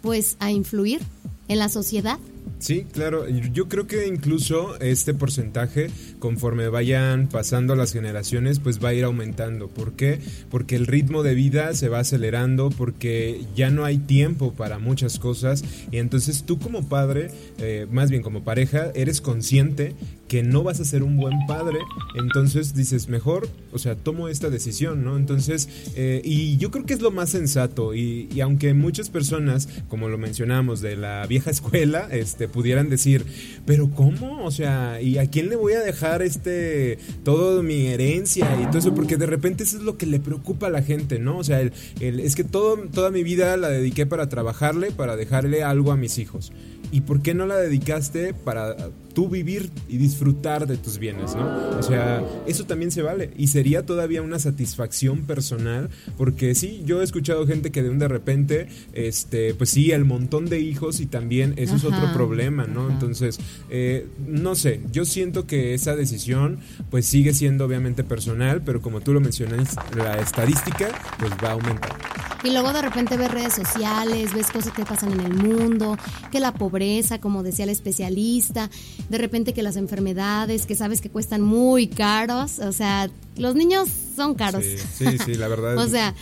pues 0.04 0.36
a 0.40 0.52
influir 0.52 1.02
en 1.48 1.58
la 1.58 1.70
sociedad 1.70 2.20
Sí, 2.64 2.86
claro. 2.90 3.28
Yo 3.28 3.68
creo 3.68 3.88
que 3.88 4.08
incluso 4.08 4.80
este 4.80 5.14
porcentaje, 5.14 5.90
conforme 6.20 6.70
vayan 6.70 7.28
pasando 7.28 7.76
las 7.76 7.92
generaciones, 7.92 8.60
pues 8.60 8.82
va 8.82 8.90
a 8.90 8.94
ir 8.94 9.04
aumentando. 9.04 9.68
¿Por 9.68 9.94
qué? 9.94 10.20
Porque 10.50 10.78
el 10.78 10.88
ritmo 10.88 11.24
de 11.24 11.36
vida 11.36 11.74
se 11.74 11.90
va 11.90 12.00
acelerando, 12.00 12.70
porque 12.70 13.42
ya 13.54 13.70
no 13.70 13.84
hay 13.84 13.98
tiempo 13.98 14.54
para 14.54 14.80
muchas 14.80 15.20
cosas. 15.20 15.66
Y 15.92 15.98
entonces 15.98 16.46
tú 16.46 16.58
como 16.58 16.88
padre, 16.88 17.32
eh, 17.58 17.86
más 17.92 18.10
bien 18.10 18.22
como 18.22 18.46
pareja, 18.46 18.92
eres 18.96 19.20
consciente 19.20 19.94
que 20.34 20.42
no 20.42 20.64
vas 20.64 20.80
a 20.80 20.84
ser 20.84 21.04
un 21.04 21.16
buen 21.16 21.46
padre, 21.46 21.78
entonces 22.16 22.74
dices, 22.74 23.08
mejor, 23.08 23.48
o 23.72 23.78
sea, 23.78 23.96
tomo 23.96 24.30
esta 24.30 24.50
decisión, 24.50 25.04
¿no? 25.04 25.16
Entonces, 25.16 25.70
eh, 25.96 26.24
y 26.26 26.58
yo 26.58 26.72
creo 26.72 26.88
que 26.88 26.96
es 26.96 27.04
lo 27.04 27.12
más 27.12 27.30
sensato, 27.30 27.94
y, 27.94 28.28
y, 28.34 28.42
aunque 28.42 28.74
muchas 28.74 29.12
personas, 29.12 29.70
como 29.90 30.10
lo 30.10 30.18
mencionamos, 30.18 30.82
de 30.82 30.96
la 30.96 31.28
vieja 31.28 31.52
escuela, 31.52 32.08
este, 32.10 32.48
pudieran 32.48 32.90
decir, 32.90 33.28
pero 33.68 33.92
¿cómo? 33.92 34.44
O 34.44 34.50
sea, 34.50 35.00
¿y 35.04 35.20
a 35.20 35.30
quién 35.30 35.50
le 35.50 35.56
voy 35.56 35.74
a 35.74 35.82
dejar 35.82 36.24
este, 36.24 36.98
todo 37.24 37.62
mi 37.62 37.86
herencia 37.86 38.60
y 38.60 38.66
todo 38.66 38.80
eso? 38.80 38.96
Porque 38.96 39.18
de 39.18 39.28
repente 39.28 39.64
eso 39.64 39.78
es 39.78 39.84
lo 39.84 40.00
que 40.00 40.08
le 40.08 40.20
preocupa 40.20 40.66
a 40.66 40.72
la 40.72 40.82
gente, 40.82 41.20
¿no? 41.20 41.38
O 41.38 41.44
sea, 41.44 41.62
es 42.00 42.36
que 42.36 42.44
todo, 42.44 42.78
toda 42.92 43.12
mi 43.12 43.22
vida 43.22 43.56
la 43.56 43.70
dediqué 43.70 44.08
para 44.08 44.30
trabajarle, 44.30 44.90
para 44.90 45.16
dejarle 45.16 45.62
algo 45.62 45.92
a 45.92 45.96
mis 45.96 46.18
hijos. 46.18 46.52
¿Y 46.92 47.02
por 47.02 47.22
qué 47.22 47.34
no 47.34 47.48
la 47.48 47.58
dedicaste 47.58 48.36
para 48.36 48.76
tú 49.14 49.30
vivir 49.30 49.70
y 49.88 49.98
disfrutar 49.98 50.68
de 50.68 50.78
tus 50.78 50.98
bienes, 50.98 51.36
¿no? 51.36 51.78
O 51.78 51.84
sea, 51.84 52.24
eso 52.48 52.66
también 52.66 52.92
se 52.92 53.02
vale 53.02 53.32
y 53.38 53.48
sería 53.48 53.86
todavía 53.86 54.22
una 54.22 54.40
satisfacción 54.40 55.24
personal 55.24 55.90
porque 56.18 56.56
sí, 56.56 56.84
yo 56.86 57.02
he 57.02 57.04
escuchado 57.04 57.46
gente 57.48 57.72
que 57.72 57.84
de 57.84 57.90
un 57.90 58.00
de 58.00 58.08
repente, 58.08 58.68
este, 58.94 59.54
pues 59.54 59.70
sí, 59.70 59.92
el 59.92 60.06
montón 60.06 60.46
de 60.46 60.60
hijos 60.60 61.00
y 61.00 61.06
también 61.06 61.54
eso 61.58 61.76
ajá, 61.76 61.88
es 61.88 61.94
otro 61.94 62.14
problema, 62.14 62.66
¿no? 62.66 62.86
Ajá. 62.86 62.94
Entonces, 62.94 63.40
eh, 63.70 64.08
no 64.28 64.56
sé, 64.56 64.82
yo 64.92 65.06
siento 65.06 65.46
que 65.48 65.74
esa 65.74 65.96
decisión 65.96 66.60
pues 66.90 67.06
sigue 67.06 67.34
siendo 67.34 67.66
obviamente 67.66 68.04
personal, 68.04 68.62
pero 68.64 68.82
como 68.82 69.02
tú 69.02 69.14
lo 69.14 69.20
mencionas, 69.20 69.76
la 69.96 70.18
estadística 70.18 70.90
pues 71.20 71.32
va 71.44 71.50
a 71.50 71.52
aumentar. 71.54 71.98
Y 72.44 72.52
luego 72.52 72.74
de 72.74 72.82
repente 72.82 73.16
ves 73.16 73.32
redes 73.32 73.54
sociales, 73.54 74.34
ves 74.34 74.52
cosas 74.52 74.74
que 74.74 74.84
pasan 74.84 75.14
en 75.14 75.22
el 75.22 75.34
mundo, 75.34 75.98
que 76.30 76.42
la 76.42 76.54
pobreza, 76.54 77.20
como 77.20 77.42
decía 77.42 77.64
el 77.64 77.70
especialista, 77.72 78.70
de 79.10 79.18
repente 79.18 79.54
que 79.54 79.64
las 79.64 79.76
enfermedades, 79.76 80.66
que 80.66 80.76
sabes 80.76 81.02
que 81.02 81.10
cuestan 81.10 81.42
muy 81.42 81.88
caros, 81.88 82.60
o 82.60 82.72
sea, 82.72 83.10
los 83.38 83.56
niños 83.56 83.90
son 84.16 84.36
caros. 84.36 84.64
Sí, 84.64 84.78
sí, 85.10 85.18
sí 85.18 85.36
la 85.36 85.48
verdad. 85.48 85.78
o 85.84 85.88
sea, 85.88 86.14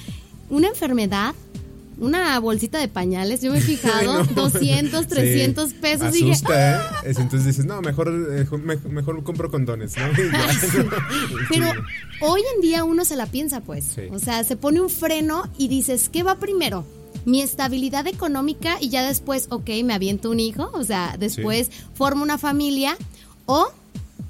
una 0.49 0.67
enfermedad 0.67 1.33
una 2.01 2.39
bolsita 2.39 2.79
de 2.79 2.87
pañales, 2.87 3.41
yo 3.41 3.51
me 3.51 3.59
he 3.59 3.61
fijado, 3.61 4.23
no. 4.23 4.25
200, 4.25 5.07
300 5.07 5.69
sí. 5.69 5.75
pesos. 5.79 6.07
Asusta, 6.07 6.17
y 6.17 6.29
dije, 6.29 6.45
¿eh? 6.49 6.75
¡Ah! 6.75 7.01
Entonces 7.03 7.45
dices, 7.45 7.65
no, 7.65 7.81
mejor, 7.81 8.09
eh, 8.09 8.47
mejor 8.89 9.23
compro 9.23 9.51
condones, 9.51 9.95
¿no? 9.95 10.03
Pero 11.49 11.67
hoy 12.21 12.41
en 12.55 12.61
día 12.61 12.83
uno 12.83 13.05
se 13.05 13.15
la 13.15 13.27
piensa, 13.27 13.61
pues. 13.61 13.85
Sí. 13.95 14.01
O 14.11 14.19
sea, 14.19 14.43
se 14.43 14.55
pone 14.55 14.81
un 14.81 14.89
freno 14.89 15.47
y 15.57 15.67
dices, 15.67 16.09
¿qué 16.09 16.23
va 16.23 16.39
primero? 16.39 16.85
Mi 17.25 17.41
estabilidad 17.41 18.07
económica 18.07 18.77
y 18.79 18.89
ya 18.89 19.05
después, 19.05 19.47
ok, 19.49 19.69
me 19.83 19.93
aviento 19.93 20.29
un 20.29 20.39
hijo, 20.39 20.69
o 20.73 20.83
sea, 20.83 21.15
después 21.19 21.67
sí. 21.67 21.73
formo 21.93 22.23
una 22.23 22.37
familia 22.37 22.97
o 23.45 23.69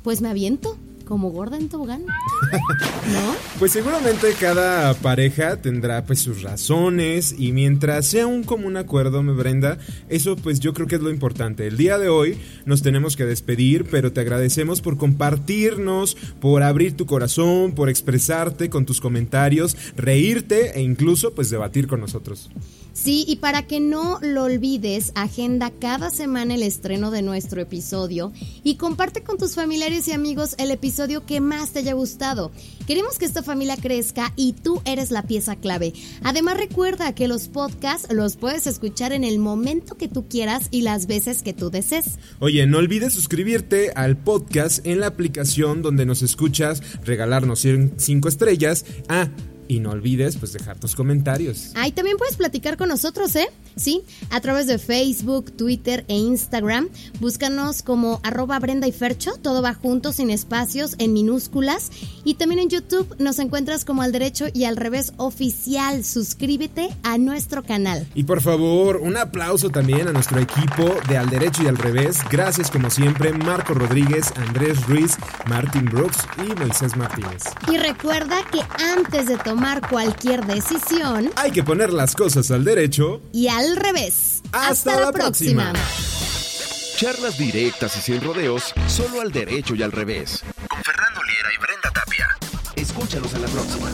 pues 0.04 0.21
me 0.21 0.30
aviento 0.30 0.77
como 1.12 1.30
gorda 1.30 1.58
en 1.58 1.67
tobogán. 1.67 2.06
¿No? 2.06 3.36
Pues 3.60 3.74
seguramente 3.74 4.34
cada 4.39 4.93
pareja 4.95 5.58
tendrá 5.58 6.04
pues 6.06 6.19
sus 6.19 6.41
razones 6.41 7.36
y 7.38 7.52
mientras 7.52 8.08
sea 8.08 8.26
un 8.26 8.43
común 8.43 8.76
acuerdo, 8.76 9.21
me 9.21 9.34
Brenda, 9.34 9.78
eso 10.10 10.36
pues 10.36 10.60
yo 10.60 10.74
creo 10.74 10.88
que 10.88 10.95
es 10.95 11.02
lo 11.02 11.12
importante. 11.12 11.67
El 11.67 11.78
día 11.78 12.00
de 12.00 12.10
hoy 12.10 12.39
nos 12.65 12.82
tenemos 12.82 13.15
que 13.15 13.26
despedir, 13.26 13.86
pero 13.86 14.13
te 14.13 14.21
agradecemos 14.21 14.82
por 14.82 14.97
compartirnos, 14.97 16.15
por 16.39 16.63
abrir 16.63 16.97
tu 16.97 17.06
corazón, 17.06 17.74
por 17.74 17.89
expresarte 17.89 18.71
con 18.71 18.88
tus 18.88 19.00
comentarios, 19.00 19.78
reírte 19.95 20.80
e 20.80 20.82
incluso 20.82 21.36
pues 21.36 21.52
debatir 21.52 21.86
con 21.88 22.00
nosotros. 22.00 22.50
Sí, 22.93 23.26
y 23.28 23.38
para 23.38 23.67
que 23.67 23.80
no 23.80 24.19
lo 24.21 24.43
olvides, 24.43 25.12
agenda 25.15 25.71
cada 25.71 26.10
semana 26.10 26.56
el 26.56 26.63
estreno 26.63 27.10
de 27.10 27.21
nuestro 27.21 27.62
episodio 27.62 28.34
y 28.63 28.76
comparte 28.76 29.24
con 29.24 29.38
tus 29.38 29.56
familiares 29.56 30.08
y 30.08 30.12
amigos 30.12 30.56
el 30.58 30.71
episodio 30.71 31.00
que 31.07 31.41
más 31.41 31.71
te 31.71 31.79
haya 31.79 31.93
gustado. 31.93 32.51
Queremos 32.85 33.17
que 33.17 33.25
esta 33.25 33.41
familia 33.41 33.75
crezca 33.75 34.33
y 34.35 34.53
tú 34.53 34.81
eres 34.85 35.09
la 35.11 35.23
pieza 35.23 35.55
clave. 35.55 35.93
Además 36.23 36.57
recuerda 36.57 37.15
que 37.15 37.27
los 37.27 37.47
podcasts 37.47 38.11
los 38.13 38.35
puedes 38.35 38.67
escuchar 38.67 39.13
en 39.13 39.23
el 39.23 39.39
momento 39.39 39.97
que 39.97 40.07
tú 40.07 40.27
quieras 40.27 40.67
y 40.69 40.81
las 40.81 41.07
veces 41.07 41.41
que 41.41 41.53
tú 41.53 41.71
desees. 41.71 42.19
Oye, 42.39 42.67
no 42.67 42.77
olvides 42.77 43.13
suscribirte 43.13 43.91
al 43.95 44.15
podcast 44.15 44.85
en 44.85 44.99
la 44.99 45.07
aplicación 45.07 45.81
donde 45.81 46.05
nos 46.05 46.21
escuchas, 46.21 46.81
regalarnos 47.03 47.65
5 47.97 48.27
estrellas. 48.27 48.85
Ah, 49.09 49.29
y 49.71 49.79
no 49.79 49.91
olvides 49.91 50.35
pues 50.35 50.51
dejar 50.51 50.77
tus 50.79 50.95
comentarios. 50.95 51.71
Ahí 51.75 51.93
también 51.93 52.17
puedes 52.17 52.35
platicar 52.35 52.75
con 52.75 52.89
nosotros, 52.89 53.33
¿eh? 53.37 53.47
Sí, 53.75 54.03
a 54.29 54.41
través 54.41 54.67
de 54.67 54.77
Facebook, 54.77 55.51
Twitter 55.51 56.05
e 56.07 56.15
Instagram. 56.15 56.89
Búscanos 57.19 57.84
como 57.84 58.19
arroba 58.23 58.60
Brenda 58.60 58.88
y 58.88 58.91
Fercho, 58.91 59.34
todo 59.41 59.62
va 59.62 59.73
junto, 59.73 60.12
sin 60.12 60.29
espacios, 60.29 60.95
en 60.97 61.13
minúsculas. 61.13 61.91
Y 62.23 62.36
también 62.36 62.62
en 62.62 62.69
YouTube 62.69 63.15
nos 63.19 63.39
encuentras 63.39 63.86
como 63.86 64.01
al 64.01 64.12
derecho 64.12 64.45
y 64.53 64.65
al 64.65 64.77
revés 64.77 65.13
oficial. 65.17 66.03
Suscríbete 66.03 66.89
a 67.03 67.17
nuestro 67.17 67.63
canal. 67.63 68.07
Y 68.15 68.23
por 68.23 68.41
favor, 68.41 68.97
un 68.97 69.17
aplauso 69.17 69.69
también 69.69 70.07
a 70.07 70.12
nuestro 70.12 70.39
equipo 70.39 70.95
de 71.07 71.17
al 71.17 71.29
derecho 71.29 71.63
y 71.63 71.67
al 71.67 71.77
revés. 71.77 72.19
Gracias 72.29 72.69
como 72.69 72.89
siempre, 72.89 73.34
Marco 73.34 73.73
Rodríguez, 73.73 74.34
Andrés 74.36 74.86
Ruiz, 74.88 75.17
Martin 75.47 75.86
Brooks 75.86 76.19
y 76.38 76.53
Moisés 76.60 76.95
Martínez. 76.95 77.43
Y 77.71 77.77
recuerda 77.77 78.38
que 78.51 78.62
antes 78.84 79.27
de 79.27 79.38
tomar 79.38 79.88
cualquier 79.89 80.45
decisión, 80.45 81.29
hay 81.36 81.51
que 81.51 81.63
poner 81.63 81.93
las 81.93 82.15
cosas 82.15 82.51
al 82.51 82.63
derecho 82.63 83.21
y 83.31 83.47
al 83.47 83.61
revés. 83.78 84.41
Hasta, 84.52 84.69
Hasta 84.69 85.00
la, 85.00 85.12
próxima. 85.12 85.71
próxima. 85.71 86.97
Charlas 86.97 87.38
directas 87.38 87.95
y 87.97 88.02
sin 88.02 88.21
rodeos, 88.21 88.74
solo 88.88 89.21
al 89.21 89.32
derecho 89.32 89.74
y 89.76 89.82
al 89.84 89.91
revés. 89.91 90.43
Con 90.67 90.84
Fernando 90.84 91.21
Liera 91.24 91.50
y 91.54 91.58
Brenda 91.58 91.91
Tapia. 91.91 92.28
Escúchalos 92.76 93.34
en 93.34 93.41
la 93.41 93.47
próxima. 93.47 93.89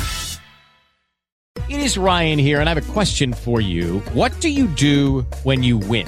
It 1.69 1.79
is 1.79 1.97
Ryan 1.97 2.39
here, 2.39 2.59
and 2.61 2.69
I 2.69 2.73
have 2.73 2.77
a 2.77 2.93
question 2.93 3.33
for 3.33 3.59
you. 3.61 4.01
What 4.13 4.31
do 4.39 4.47
you 4.49 4.67
do 4.67 5.25
when 5.43 5.63
you 5.63 5.77
win? 5.77 6.07